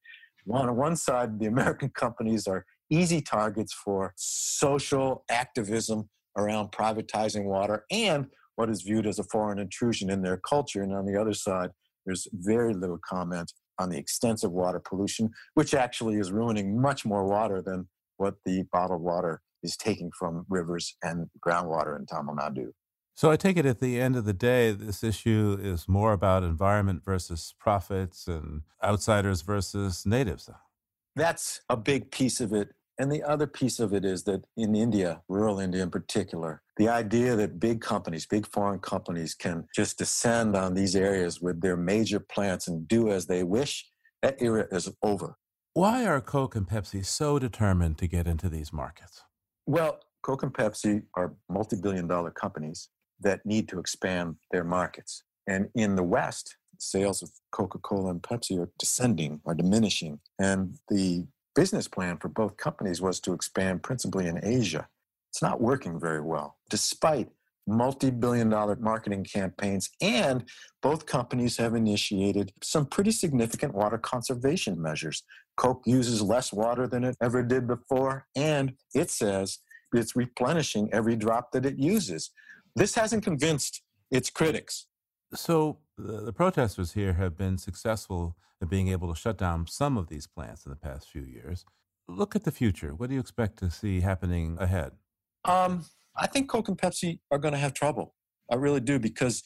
[0.51, 7.85] On one side, the American companies are easy targets for social activism around privatizing water
[7.89, 10.81] and what is viewed as a foreign intrusion in their culture.
[10.81, 11.71] And on the other side,
[12.05, 17.25] there's very little comment on the extensive water pollution, which actually is ruining much more
[17.25, 22.71] water than what the bottled water is taking from rivers and groundwater in Tamil Nadu.
[23.17, 26.43] So I take it at the end of the day, this issue is more about
[26.43, 30.49] environment versus profits and outsiders versus natives.
[31.15, 32.73] That's a big piece of it.
[32.99, 36.89] And the other piece of it is that in India, rural India in particular, the
[36.89, 41.77] idea that big companies, big foreign companies can just descend on these areas with their
[41.77, 43.89] major plants and do as they wish,
[44.23, 45.37] that era is over.
[45.73, 49.21] Why are Coke and Pepsi so determined to get into these markets?
[49.65, 52.89] Well, Coke and Pepsi are multi billion dollar companies
[53.21, 55.23] that need to expand their markets.
[55.47, 60.19] And in the West, sales of Coca Cola and Pepsi are descending, are diminishing.
[60.39, 61.25] And the
[61.55, 64.87] business plan for both companies was to expand principally in Asia.
[65.29, 67.29] It's not working very well, despite
[67.67, 69.89] multi billion dollar marketing campaigns.
[70.01, 70.43] And
[70.81, 75.23] both companies have initiated some pretty significant water conservation measures.
[75.57, 79.59] Coke uses less water than it ever did before, and it says
[79.93, 82.31] it's replenishing every drop that it uses.
[82.75, 84.87] This hasn't convinced its critics.
[85.33, 89.97] So the, the protesters here have been successful in being able to shut down some
[89.97, 91.65] of these plants in the past few years.
[92.07, 92.93] Look at the future.
[92.93, 94.91] What do you expect to see happening ahead?
[95.45, 95.85] Um,
[96.15, 98.13] I think Coke and Pepsi are going to have trouble.
[98.51, 99.43] I really do because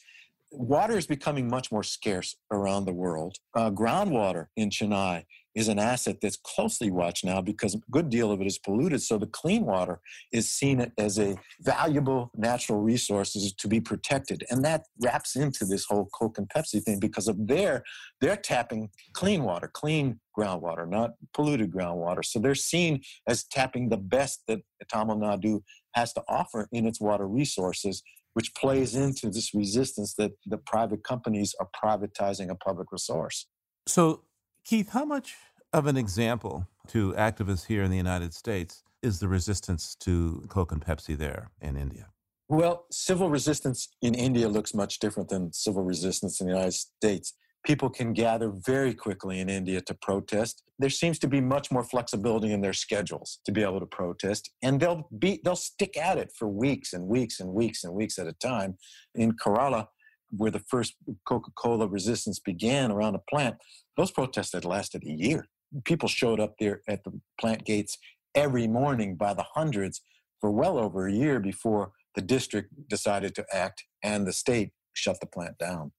[0.52, 3.36] water is becoming much more scarce around the world.
[3.54, 8.30] Uh, groundwater in Chennai is an asset that's closely watched now because a good deal
[8.30, 9.02] of it is polluted.
[9.02, 10.00] So the clean water
[10.32, 14.44] is seen as a valuable natural resource to be protected.
[14.50, 17.82] And that wraps into this whole Coke and Pepsi thing because of their
[18.20, 22.24] they're tapping clean water, clean groundwater, not polluted groundwater.
[22.24, 25.62] So they're seen as tapping the best that Tamil Nadu
[25.94, 28.02] has to offer in its water resources
[28.34, 33.46] which plays into this resistance that the private companies are privatizing a public resource.
[33.86, 34.22] So
[34.70, 35.34] Keith, how much
[35.72, 40.70] of an example to activists here in the United States is the resistance to Coke
[40.70, 42.06] and Pepsi there in India?
[42.48, 47.34] Well, civil resistance in India looks much different than civil resistance in the United States.
[47.66, 50.62] People can gather very quickly in India to protest.
[50.78, 54.52] There seems to be much more flexibility in their schedules to be able to protest,
[54.62, 58.20] and they'll be they'll stick at it for weeks and weeks and weeks and weeks
[58.20, 58.78] at a time.
[59.16, 59.88] In Kerala,
[60.30, 60.94] where the first
[61.26, 63.56] Coca-Cola resistance began around the plant,
[63.96, 65.46] those protests had lasted a year.
[65.84, 67.98] People showed up there at the plant gates
[68.34, 70.02] every morning by the hundreds
[70.40, 75.20] for well over a year before the district decided to act and the state shut
[75.20, 75.92] the plant down.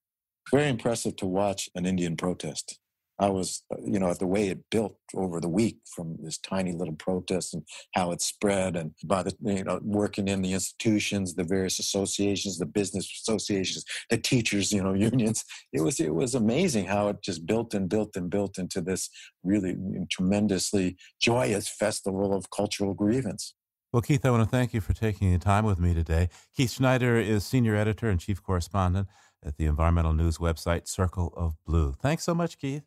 [0.50, 2.78] Very impressive to watch an Indian protest.
[3.22, 6.38] I was, uh, you know, at the way it built over the week from this
[6.38, 7.62] tiny little protest and
[7.94, 12.58] how it spread, and by the, you know, working in the institutions, the various associations,
[12.58, 15.44] the business associations, the teachers, you know, unions.
[15.72, 19.08] It was, it was amazing how it just built and built and built into this
[19.44, 19.76] really
[20.10, 23.54] tremendously joyous festival of cultural grievance.
[23.92, 26.28] Well, Keith, I want to thank you for taking the time with me today.
[26.56, 29.06] Keith Schneider is senior editor and chief correspondent
[29.44, 31.92] at the environmental news website Circle of Blue.
[31.92, 32.82] Thanks so much, Keith.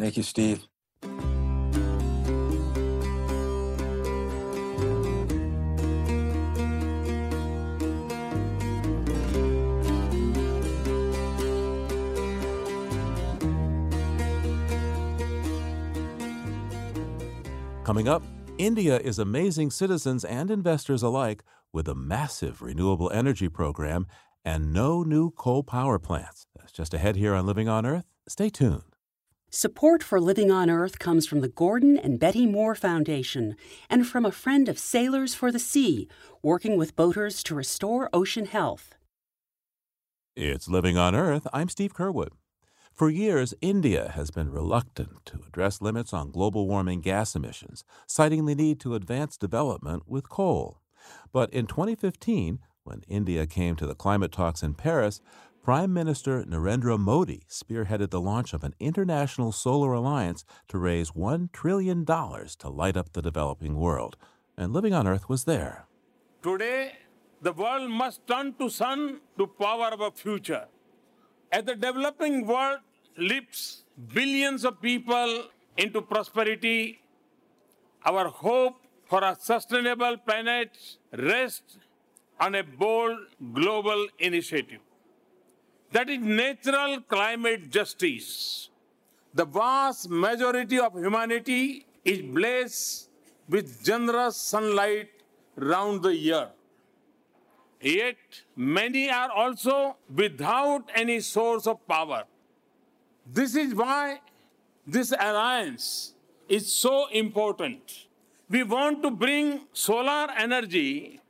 [0.00, 0.66] Thank you, Steve.
[17.84, 18.22] Coming up,
[18.56, 21.42] India is amazing citizens and investors alike
[21.74, 24.06] with a massive renewable energy program
[24.46, 26.46] and no new coal power plants.
[26.56, 28.06] That's just ahead here on Living on Earth.
[28.26, 28.89] Stay tuned.
[29.52, 33.56] Support for Living on Earth comes from the Gordon and Betty Moore Foundation
[33.88, 36.06] and from a friend of Sailors for the Sea,
[36.40, 38.94] working with boaters to restore ocean health.
[40.36, 41.48] It's Living on Earth.
[41.52, 42.28] I'm Steve Curwood.
[42.94, 48.46] For years, India has been reluctant to address limits on global warming gas emissions, citing
[48.46, 50.80] the need to advance development with coal.
[51.32, 55.20] But in 2015, when India came to the climate talks in Paris,
[55.62, 61.52] Prime Minister Narendra Modi spearheaded the launch of an international solar alliance to raise $1
[61.52, 64.16] trillion to light up the developing world.
[64.56, 65.86] And Living on Earth was there.
[66.42, 66.92] Today,
[67.42, 70.64] the world must turn to sun to power our future.
[71.52, 72.78] As the developing world
[73.18, 75.44] lifts billions of people
[75.76, 77.02] into prosperity,
[78.06, 80.70] our hope for a sustainable planet
[81.12, 81.76] rests
[82.40, 83.18] on a bold
[83.52, 84.80] global initiative
[85.92, 88.70] that is natural climate justice.
[89.34, 93.08] The vast majority of humanity is blessed
[93.48, 95.10] with generous sunlight
[95.56, 96.48] round the year.
[97.80, 98.16] Yet,
[98.56, 102.24] many are also without any source of power.
[103.26, 104.20] This is why
[104.86, 106.14] this alliance
[106.48, 108.06] is so important.
[108.48, 111.20] We want to bring solar energy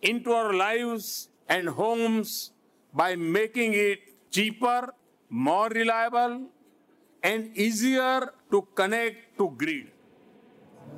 [0.00, 2.52] into our lives and homes
[2.94, 4.92] by making it cheaper,
[5.28, 6.48] more reliable,
[7.22, 9.90] and easier to connect to grid.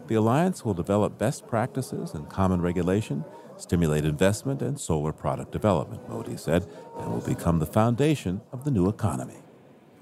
[0.06, 3.24] The alliance will develop best practices and common regulation,
[3.56, 6.66] stimulate investment and solar product development, Modi said,
[6.98, 9.40] and will become the foundation of the new economy.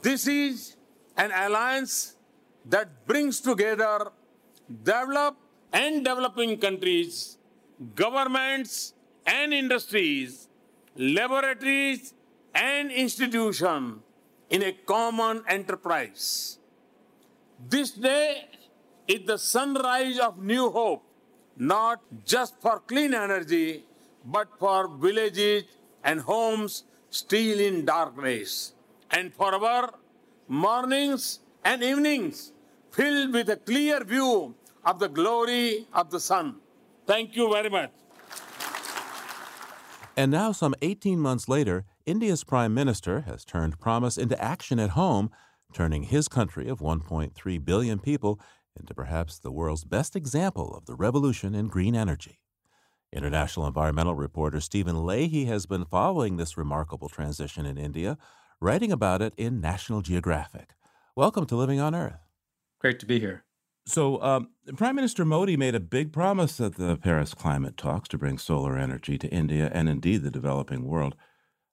[0.03, 0.77] This is
[1.17, 2.17] an alliance
[2.67, 4.13] that brings together
[4.83, 5.41] developed
[5.73, 7.39] and developing countries,
[7.95, 8.95] governments
[9.27, 10.49] and industries,
[11.01, 12.13] laboratories
[12.55, 14.03] and institutions
[14.51, 16.59] in a common enterprise.
[17.69, 18.45] This day
[19.09, 21.03] is the sunrise of new hope,
[21.57, 23.85] not just for clean energy,
[24.27, 25.65] but for villages
[26.05, 28.75] and homes still in darkness,
[29.11, 29.95] and for our
[30.49, 32.53] mornings and evenings
[32.91, 36.57] filled with a clear view of the glory of the sun.
[37.07, 37.91] Thank you very much.
[40.17, 44.91] And now, some 18 months later, India's Prime Minister has turned promise into action at
[44.91, 45.31] home,
[45.73, 48.41] turning his country of 1.3 billion people
[48.79, 52.41] into perhaps the world's best example of the revolution in green energy.
[53.13, 58.19] International environmental reporter Stephen Leahy has been following this remarkable transition in India,
[58.61, 60.75] writing about it in National Geographic.
[61.17, 62.21] Welcome to Living on Earth.
[62.79, 63.45] Great to be here.
[63.91, 68.19] So, um, Prime Minister Modi made a big promise at the Paris climate talks to
[68.19, 71.17] bring solar energy to India and indeed the developing world.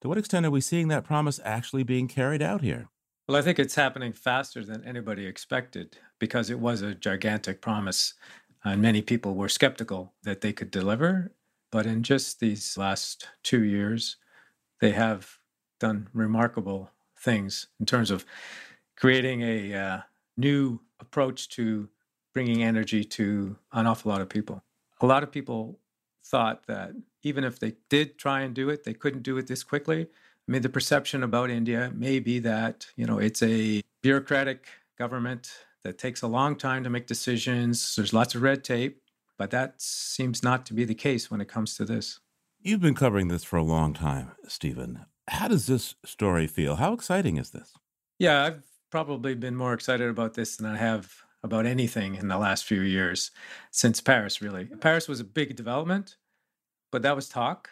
[0.02, 2.90] To what extent are we seeing that promise actually being carried out here?
[3.28, 8.16] Well, I think it's happening faster than anybody expected because it was a gigantic promise.
[8.66, 11.36] And many people were skeptical that they could deliver.
[11.72, 14.18] But in just these last two years,
[14.82, 15.38] they have
[15.80, 18.26] done remarkable things in terms of
[18.96, 20.02] creating a uh,
[20.36, 21.90] new approach to
[22.38, 24.64] bringing energy to an awful lot of people.
[25.02, 25.80] A lot of people
[26.24, 26.92] thought that
[27.24, 30.02] even if they did try and do it, they couldn't do it this quickly.
[30.04, 34.68] I mean, the perception about India may be that, you know, it's a bureaucratic
[35.00, 35.50] government
[35.84, 37.96] that takes a long time to make decisions.
[37.96, 39.02] There's lots of red tape,
[39.40, 42.20] but that seems not to be the case when it comes to this.
[42.62, 45.08] You've been covering this for a long time, Stephen.
[45.28, 46.76] How does this story feel?
[46.76, 47.74] How exciting is this?
[48.20, 48.62] Yeah, I've
[48.92, 52.82] probably been more excited about this than I have about anything in the last few
[52.82, 53.32] years
[53.72, 54.66] since Paris, really.
[54.66, 56.18] Paris was a big development,
[56.92, 57.70] but that was talk.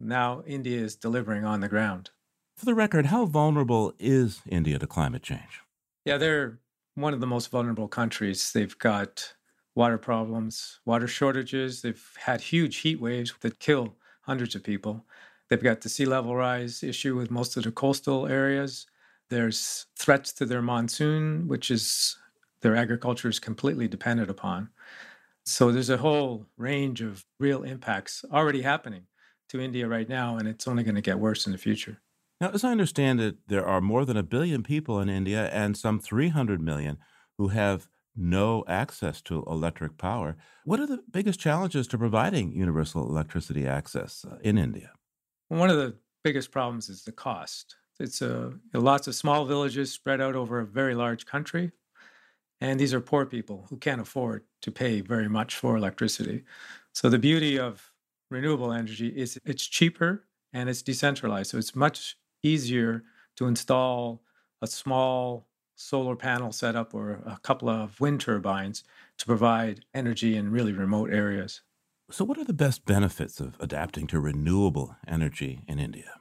[0.00, 2.10] Now India is delivering on the ground.
[2.56, 5.62] For the record, how vulnerable is India to climate change?
[6.04, 6.58] Yeah, they're
[6.94, 8.52] one of the most vulnerable countries.
[8.52, 9.34] They've got
[9.74, 11.82] water problems, water shortages.
[11.82, 15.06] They've had huge heat waves that kill hundreds of people.
[15.48, 18.86] They've got the sea level rise issue with most of the coastal areas.
[19.30, 22.16] There's threats to their monsoon, which is
[22.62, 24.70] their agriculture is completely dependent upon.
[25.44, 29.06] So there's a whole range of real impacts already happening
[29.48, 32.00] to India right now, and it's only going to get worse in the future.
[32.40, 35.76] Now, as I understand it, there are more than a billion people in India and
[35.76, 36.98] some 300 million
[37.38, 40.36] who have no access to electric power.
[40.64, 44.92] What are the biggest challenges to providing universal electricity access uh, in India?
[45.48, 47.76] One of the biggest problems is the cost.
[48.00, 51.72] It's a, uh, lots of small villages spread out over a very large country.
[52.62, 56.44] And these are poor people who can't afford to pay very much for electricity.
[56.92, 57.92] So the beauty of
[58.30, 61.50] renewable energy is it's cheaper and it's decentralized.
[61.50, 63.02] So it's much easier
[63.34, 64.22] to install
[64.62, 68.84] a small solar panel setup or a couple of wind turbines
[69.18, 71.62] to provide energy in really remote areas.
[72.12, 76.12] So, what are the best benefits of adapting to renewable energy in India?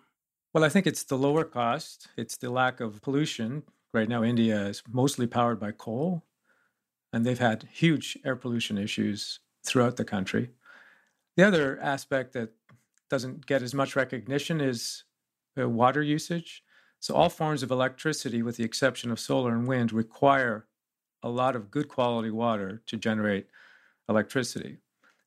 [0.56, 3.62] Well, I think it's the lower cost, it's the lack of pollution.
[3.94, 6.24] Right now, India is mostly powered by coal,
[7.14, 10.49] and they've had huge air pollution issues throughout the country.
[11.38, 12.49] The other aspect that
[13.09, 15.03] doesn't get as much recognition is
[15.59, 16.64] uh, water usage.
[16.99, 20.68] So, all forms of electricity, with the exception of solar and wind, require
[21.24, 23.47] a lot of good quality water to generate
[24.07, 24.78] electricity.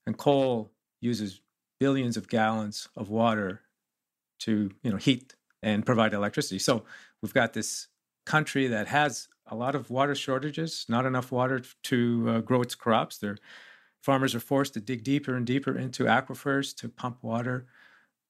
[0.06, 0.70] And coal
[1.00, 1.40] uses
[1.80, 3.62] billions of gallons of water
[4.40, 6.58] to you know, heat and provide electricity.
[6.58, 6.84] So,
[7.22, 7.88] we've got this
[8.24, 12.74] country that has a lot of water shortages, not enough water to uh, grow its
[12.74, 13.18] crops.
[13.18, 13.38] Their
[14.02, 17.66] farmers are forced to dig deeper and deeper into aquifers to pump water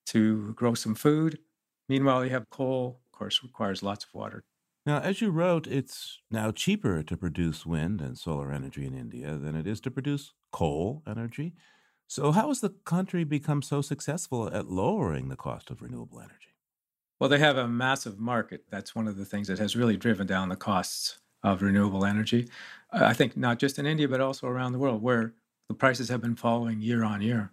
[0.06, 1.38] to grow some food.
[1.88, 4.44] Meanwhile, you have coal, of course, requires lots of water.
[4.86, 9.36] Now, as you wrote, it's now cheaper to produce wind and solar energy in India
[9.36, 11.54] than it is to produce coal energy.
[12.06, 16.53] So, how has the country become so successful at lowering the cost of renewable energy?
[17.20, 18.64] Well, they have a massive market.
[18.70, 22.48] That's one of the things that has really driven down the costs of renewable energy.
[22.92, 25.34] Uh, I think not just in India, but also around the world, where
[25.68, 27.52] the prices have been falling year on year.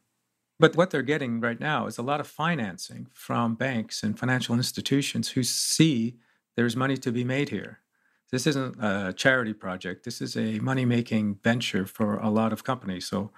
[0.60, 4.56] But what they're getting right now is a lot of financing from banks and financial
[4.56, 6.18] institutions who see
[6.56, 7.80] there's money to be made here.
[8.32, 10.06] This isn't a charity project.
[10.06, 13.08] This is a money making venture for a lot of companies.
[13.08, 13.32] So,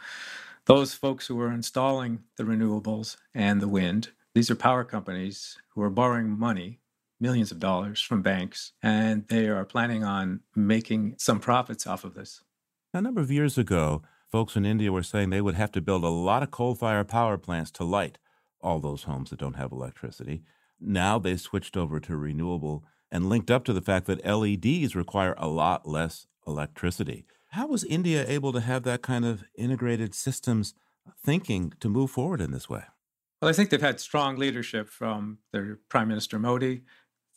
[0.65, 5.81] those folks who are installing the renewables and the wind, these are power companies who
[5.81, 6.79] are borrowing money,
[7.19, 12.15] millions of dollars from banks, and they are planning on making some profits off of
[12.15, 12.41] this.
[12.93, 16.03] A number of years ago, folks in India were saying they would have to build
[16.03, 18.17] a lot of coal fired power plants to light
[18.61, 20.43] all those homes that don't have electricity.
[20.79, 25.35] Now they switched over to renewable and linked up to the fact that LEDs require
[25.37, 27.25] a lot less electricity.
[27.49, 30.73] How was India able to have that kind of integrated systems
[31.23, 32.83] thinking to move forward in this way?
[33.43, 36.83] Well, I think they've had strong leadership from their Prime Minister Modi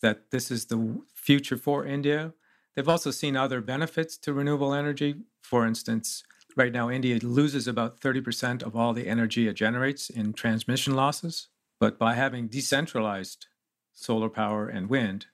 [0.03, 2.33] that this is the future for India.
[2.77, 5.17] They've also seen other benefits to renewable energy.
[5.43, 6.23] For instance,
[6.55, 11.49] right now, India loses about 30% of all the energy it generates in transmission losses.
[11.81, 13.47] But by having decentralized
[13.93, 15.27] solar power and wind,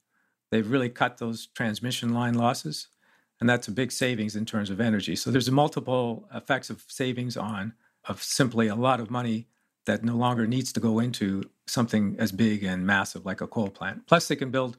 [0.51, 2.89] they've really cut those transmission line losses.
[3.41, 5.17] And that's a big savings in terms of energy.
[5.17, 7.75] So there's multiple effects of savings on
[8.09, 9.49] of simply a lot of money
[9.87, 13.71] that no longer needs to go into something as big and massive like a coal
[13.71, 14.07] plant.
[14.07, 14.77] Plus, they can build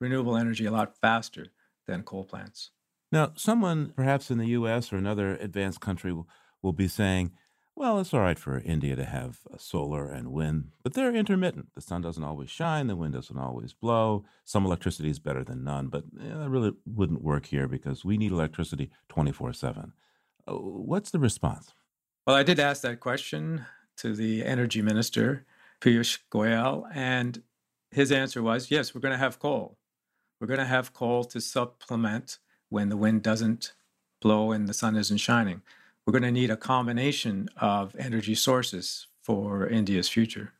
[0.00, 1.46] renewable energy a lot faster
[1.86, 2.70] than coal plants.
[3.10, 4.92] Now, someone perhaps in the U.S.
[4.92, 6.28] or another advanced country will,
[6.62, 7.32] will be saying,
[7.76, 11.74] well, it's all right for India to have solar and wind, but they're intermittent.
[11.74, 14.24] The sun doesn't always shine, the wind doesn't always blow.
[14.44, 18.16] Some electricity is better than none, but eh, that really wouldn't work here because we
[18.16, 19.92] need electricity 24 7.
[20.46, 21.72] Uh, what's the response?
[22.26, 23.66] Well, I did ask that question
[23.98, 25.44] to the energy minister,
[25.80, 27.42] Piyush Goyal, and
[27.90, 29.76] his answer was yes, we're going to have coal.
[30.40, 32.38] We're going to have coal to supplement
[32.68, 33.72] when the wind doesn't
[34.20, 35.62] blow and the sun isn't shining
[36.06, 40.52] we're going to need a combination of energy sources for India's future.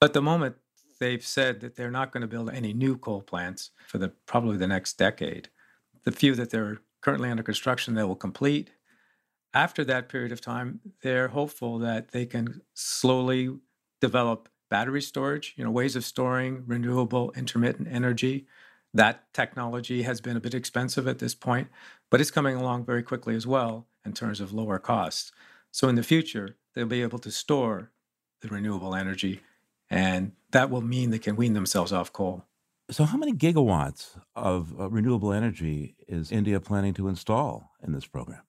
[0.00, 0.56] But the moment,
[0.98, 4.56] they've said that they're not going to build any new coal plants for the probably
[4.56, 5.48] the next decade.
[6.04, 8.70] The few that they're currently under construction they will complete.
[9.56, 13.56] After that period of time, they're hopeful that they can slowly
[14.02, 18.46] develop battery storage, you know, ways of storing renewable intermittent energy.
[18.92, 21.68] That technology has been a bit expensive at this point,
[22.10, 25.32] but it's coming along very quickly as well in terms of lower costs.
[25.70, 27.92] So in the future, they'll be able to store
[28.42, 29.40] the renewable energy,
[29.88, 32.44] and that will mean they can wean themselves off coal.
[32.90, 38.04] So, how many gigawatts of uh, renewable energy is India planning to install in this
[38.04, 38.42] program?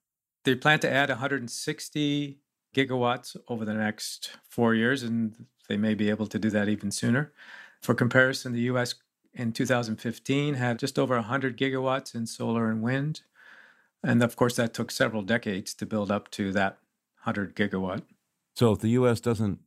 [0.44, 2.38] They plan to add 160
[2.74, 6.90] gigawatts over the next four years, and they may be able to do that even
[6.90, 7.32] sooner.
[7.80, 8.94] For comparison, the US
[9.34, 13.22] in 2015 had just over 100 gigawatts in solar and wind.
[14.02, 16.78] And of course, that took several decades to build up to that
[17.24, 18.02] 100 gigawatt.
[18.54, 19.20] So if the U.S.
[19.20, 19.60] doesn't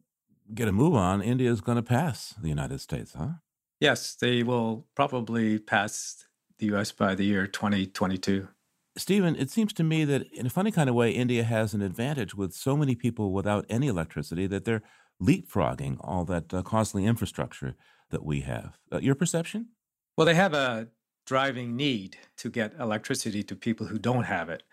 [0.53, 3.33] get a move on, India is going to pass the United States, huh?
[3.79, 6.25] Yes, they will probably pass
[6.59, 6.91] the U.S.
[6.91, 8.47] by the year 2022.
[8.97, 11.81] Stephen, it seems to me that in a funny kind of way, India has an
[11.81, 14.83] advantage with so many people without any electricity that they're
[15.21, 17.75] leapfrogging all that uh, costly infrastructure
[18.09, 18.77] that we have.
[18.91, 19.67] Uh, your perception?
[20.17, 20.89] Well, they have a
[21.25, 24.63] driving need to get electricity to people who don't have it.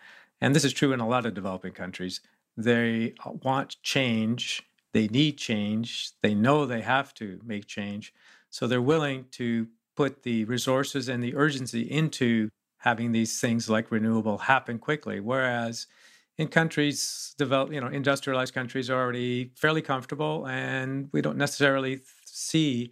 [0.41, 2.21] And this is true in a lot of developing countries.
[2.57, 4.63] They want change,
[4.93, 8.13] they need change, they know they have to make change.
[8.49, 12.49] So they're willing to put the resources and the urgency into
[12.79, 15.19] having these things like renewable happen quickly.
[15.19, 15.87] Whereas
[16.37, 22.01] in countries develop, you know, industrialized countries are already fairly comfortable and we don't necessarily
[22.25, 22.91] see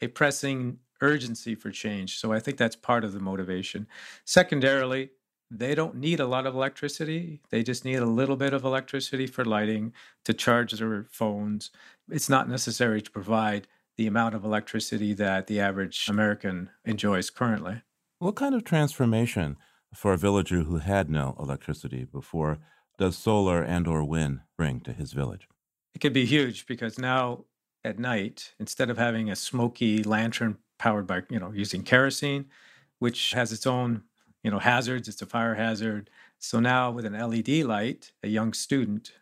[0.00, 2.18] a pressing urgency for change.
[2.18, 3.86] So I think that's part of the motivation.
[4.24, 5.10] Secondarily,
[5.50, 7.40] they don't need a lot of electricity.
[7.50, 9.92] They just need a little bit of electricity for lighting,
[10.24, 11.70] to charge their phones.
[12.10, 17.82] It's not necessary to provide the amount of electricity that the average American enjoys currently.
[18.18, 19.56] What kind of transformation
[19.94, 22.58] for a villager who had no electricity before
[22.98, 25.48] does solar and or wind bring to his village?
[25.94, 27.44] It could be huge because now
[27.84, 32.50] at night, instead of having a smoky lantern powered by you know using kerosene,
[32.98, 34.04] which has its own
[34.42, 35.08] you know hazards.
[35.08, 36.10] It's a fire hazard.
[36.38, 39.12] So now with an LED light, a young student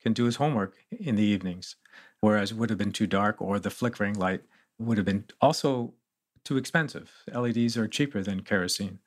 [0.00, 1.76] can do his homework in the evenings,
[2.20, 4.42] whereas it would have been too dark, or the flickering light
[4.78, 5.94] would have been also
[6.44, 7.10] too expensive.
[7.32, 8.98] LEDs are cheaper than kerosene.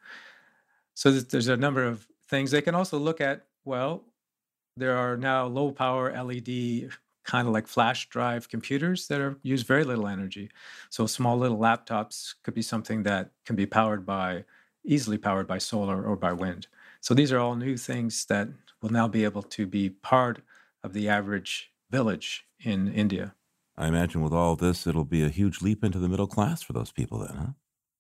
[0.93, 2.51] So there's a number of things.
[2.51, 4.03] They can also look at, well,
[4.77, 6.89] there are now low power LED
[7.23, 10.49] kind of like flash drive computers that are use very little energy.
[10.89, 14.43] So small little laptops could be something that can be powered by
[14.83, 16.67] easily powered by solar or by wind.
[16.99, 18.47] So these are all new things that
[18.81, 20.41] will now be able to be part
[20.83, 23.35] of the average village in India.
[23.77, 26.73] I imagine with all this, it'll be a huge leap into the middle class for
[26.73, 27.51] those people then, huh?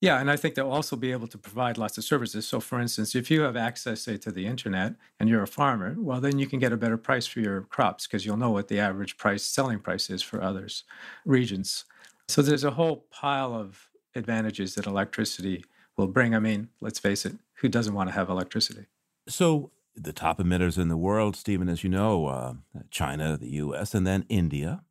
[0.01, 2.47] Yeah, and I think they'll also be able to provide lots of services.
[2.47, 5.95] So, for instance, if you have access, say, to the internet and you're a farmer,
[5.99, 8.67] well, then you can get a better price for your crops because you'll know what
[8.67, 10.85] the average price, selling price is for others
[11.23, 11.85] regions.
[12.27, 15.63] So, there's a whole pile of advantages that electricity
[15.97, 16.33] will bring.
[16.33, 18.87] I mean, let's face it, who doesn't want to have electricity?
[19.27, 22.53] So, the top emitters in the world, Stephen, as you know, uh,
[22.89, 24.83] China, the US, and then India.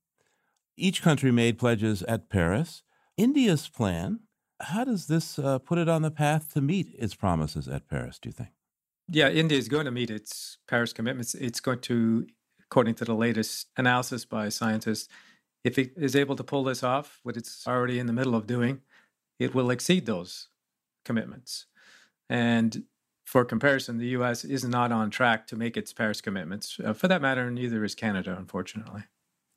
[0.81, 2.83] Each country made pledges at Paris.
[3.17, 4.21] India's plan
[4.61, 8.19] how does this uh, put it on the path to meet its promises at Paris,
[8.19, 8.51] do you think?
[9.09, 11.35] Yeah, India is going to meet its Paris commitments.
[11.35, 12.27] It's going to,
[12.65, 15.09] according to the latest analysis by scientists,
[15.65, 18.47] if it is able to pull this off, what it's already in the middle of
[18.47, 18.81] doing,
[19.39, 20.49] it will exceed those
[21.05, 21.67] commitments.
[22.29, 22.85] And
[23.25, 26.79] for comparison, the US is not on track to make its Paris commitments.
[26.83, 29.05] Uh, for that matter, neither is Canada, unfortunately.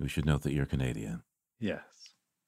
[0.03, 1.23] We should note that you're Canadian.
[1.61, 1.79] Yes.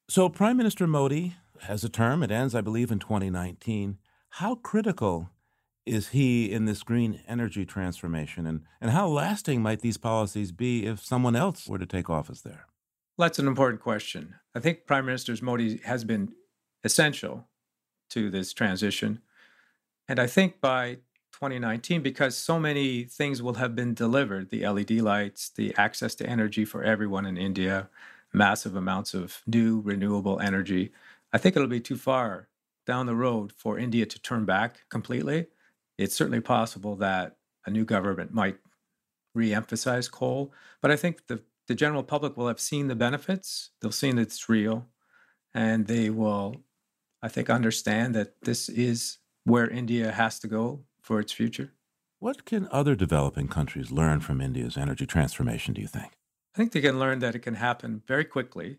[0.09, 2.21] So, Prime Minister Modi has a term.
[2.21, 3.97] It ends, I believe, in 2019.
[4.31, 5.29] How critical
[5.85, 8.45] is he in this green energy transformation?
[8.45, 12.41] And, and how lasting might these policies be if someone else were to take office
[12.41, 12.65] there?
[13.17, 14.35] That's an important question.
[14.53, 16.33] I think Prime Minister Modi has been
[16.83, 17.47] essential
[18.09, 19.21] to this transition.
[20.09, 20.97] And I think by
[21.35, 26.25] 2019, because so many things will have been delivered the LED lights, the access to
[26.25, 27.89] energy for everyone in India,
[28.31, 30.93] massive amounts of new renewable energy.
[31.33, 32.47] I think it'll be too far
[32.85, 35.47] down the road for India to turn back completely.
[35.97, 38.57] It's certainly possible that a new government might
[39.33, 43.71] re-emphasize coal, but I think the, the general public will have seen the benefits.
[43.81, 44.87] They'll seen it's real,
[45.53, 46.55] and they will,
[47.21, 51.71] I think, understand that this is where India has to go for its future.
[52.17, 56.13] What can other developing countries learn from India's energy transformation, do you think?
[56.55, 58.77] I think they can learn that it can happen very quickly,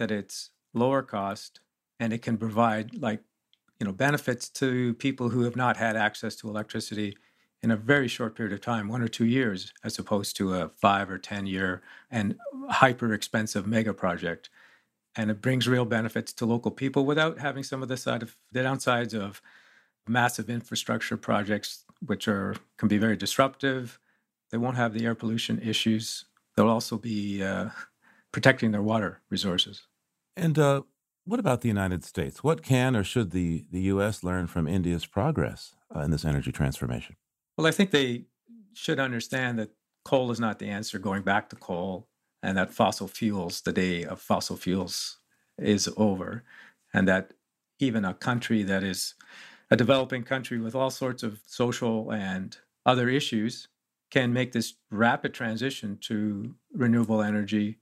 [0.00, 1.60] that it's lower cost,
[2.00, 3.20] and it can provide like
[3.78, 7.16] you know benefits to people who have not had access to electricity
[7.62, 10.70] in a very short period of time, one or two years, as opposed to a
[10.70, 12.36] five or ten year and
[12.68, 14.50] hyper expensive mega project.
[15.14, 18.36] And it brings real benefits to local people without having some of the side of
[18.50, 19.40] the downsides of
[20.08, 23.98] massive infrastructure projects, which are can be very disruptive.
[24.50, 26.24] They won't have the air pollution issues.
[26.56, 27.70] They'll also be uh,
[28.32, 29.86] protecting their water resources.
[30.36, 30.82] And uh,
[31.24, 32.42] what about the United States?
[32.42, 34.24] What can or should the, the U.S.
[34.24, 37.16] learn from India's progress uh, in this energy transformation?
[37.56, 38.24] Well, I think they
[38.72, 39.70] should understand that
[40.04, 42.08] coal is not the answer, going back to coal,
[42.42, 45.18] and that fossil fuels, the day of fossil fuels
[45.58, 46.44] is over,
[46.94, 47.32] and that
[47.78, 49.14] even a country that is
[49.70, 52.56] a developing country with all sorts of social and
[52.86, 53.68] other issues
[54.10, 57.78] can make this rapid transition to renewable energy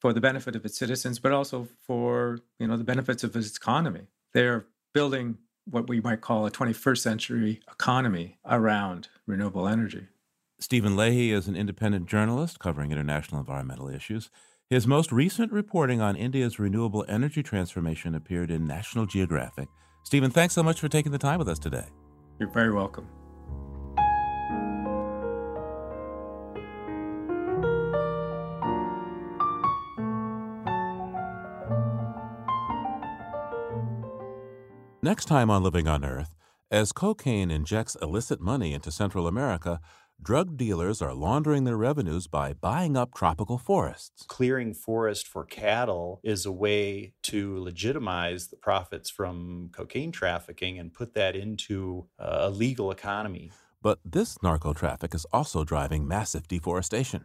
[0.00, 3.56] for the benefit of its citizens, but also for you know the benefits of its
[3.56, 4.06] economy.
[4.32, 10.06] They're building what we might call a 21st century economy around renewable energy.
[10.58, 14.30] Stephen Leahy is an independent journalist covering international environmental issues.
[14.70, 19.68] His most recent reporting on India's renewable energy transformation appeared in National Geographic.
[20.06, 21.86] Stephen, thanks so much for taking the time with us today.
[22.38, 23.08] You're very welcome.
[35.02, 36.36] Next time on Living on Earth,
[36.70, 39.80] as cocaine injects illicit money into Central America,
[40.22, 44.24] drug dealers are laundering their revenues by buying up tropical forests.
[44.26, 50.92] Clearing forest for cattle is a way to legitimize the profits from cocaine trafficking and
[50.92, 53.50] put that into uh, a legal economy.
[53.82, 57.24] But this narco traffic is also driving massive deforestation.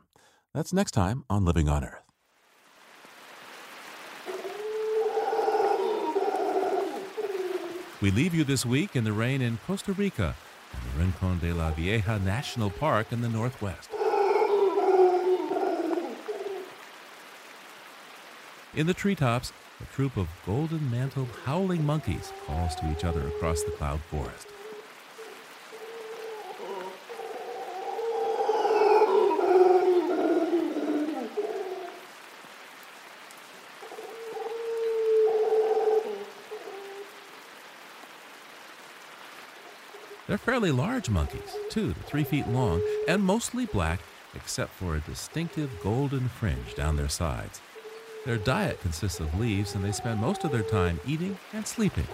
[0.54, 2.04] That's next time on Living on Earth.
[8.02, 11.53] We leave you this week in the rain in Costa Rica and the Rincon de
[11.53, 13.89] la Vieja National Park in the northwest.
[18.74, 19.51] In the treetops,
[19.82, 24.47] a troop of golden mantled howling monkeys calls to each other across the cloud forest.
[40.32, 44.00] They're fairly large monkeys, two to three feet long, and mostly black,
[44.34, 47.60] except for a distinctive golden fringe down their sides.
[48.26, 52.08] Their diet consists of leaves, and they spend most of their time eating and sleeping.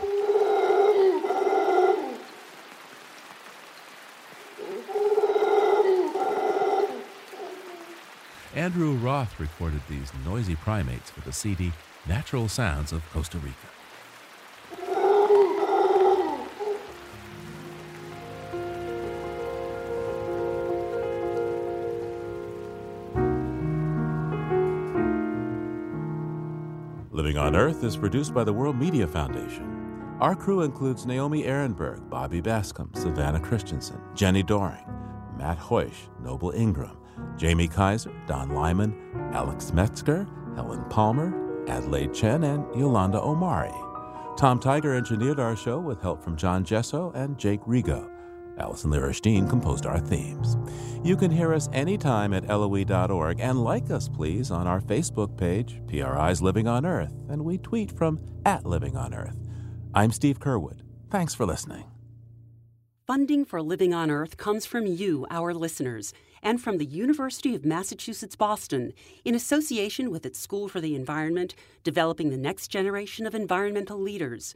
[8.55, 11.71] Andrew Roth recorded these noisy primates for the CD
[12.07, 13.76] Natural Sounds of Costa Rica.
[27.17, 30.15] Living on Earth is produced by the World Media Foundation.
[30.19, 34.85] Our crew includes Naomi Arenberg, Bobby Bascomb, Savannah Christiansen, Jenni Doering,
[35.35, 36.95] Matt Hoisch, Noble Ingram,
[37.41, 38.93] Jaime Kaiser, Don Lyman,
[39.33, 43.73] Alex Metzger, Helen Palmer, Adelaide Chen, and Yolanda Omari.
[44.37, 48.11] Tom Tiger engineered our show with help from John Gesso and Jake Rego.
[48.57, 50.57] Allison Lierstein composed our themes.
[51.03, 55.81] You can hear us anytime at LOE.org and like us, please, on our Facebook page,
[55.87, 59.37] PRI's Living on Earth, and we tweet from at Living on Earth.
[59.93, 60.81] I'm Steve Curwood.
[61.09, 61.85] Thanks for listening.
[63.05, 67.63] Funding for Living on Earth comes from you, our listeners, and from the University of
[67.65, 68.91] Massachusetts Boston,
[69.23, 71.55] in association with its School for the Environment,
[71.85, 74.55] developing the next generation of environmental leaders,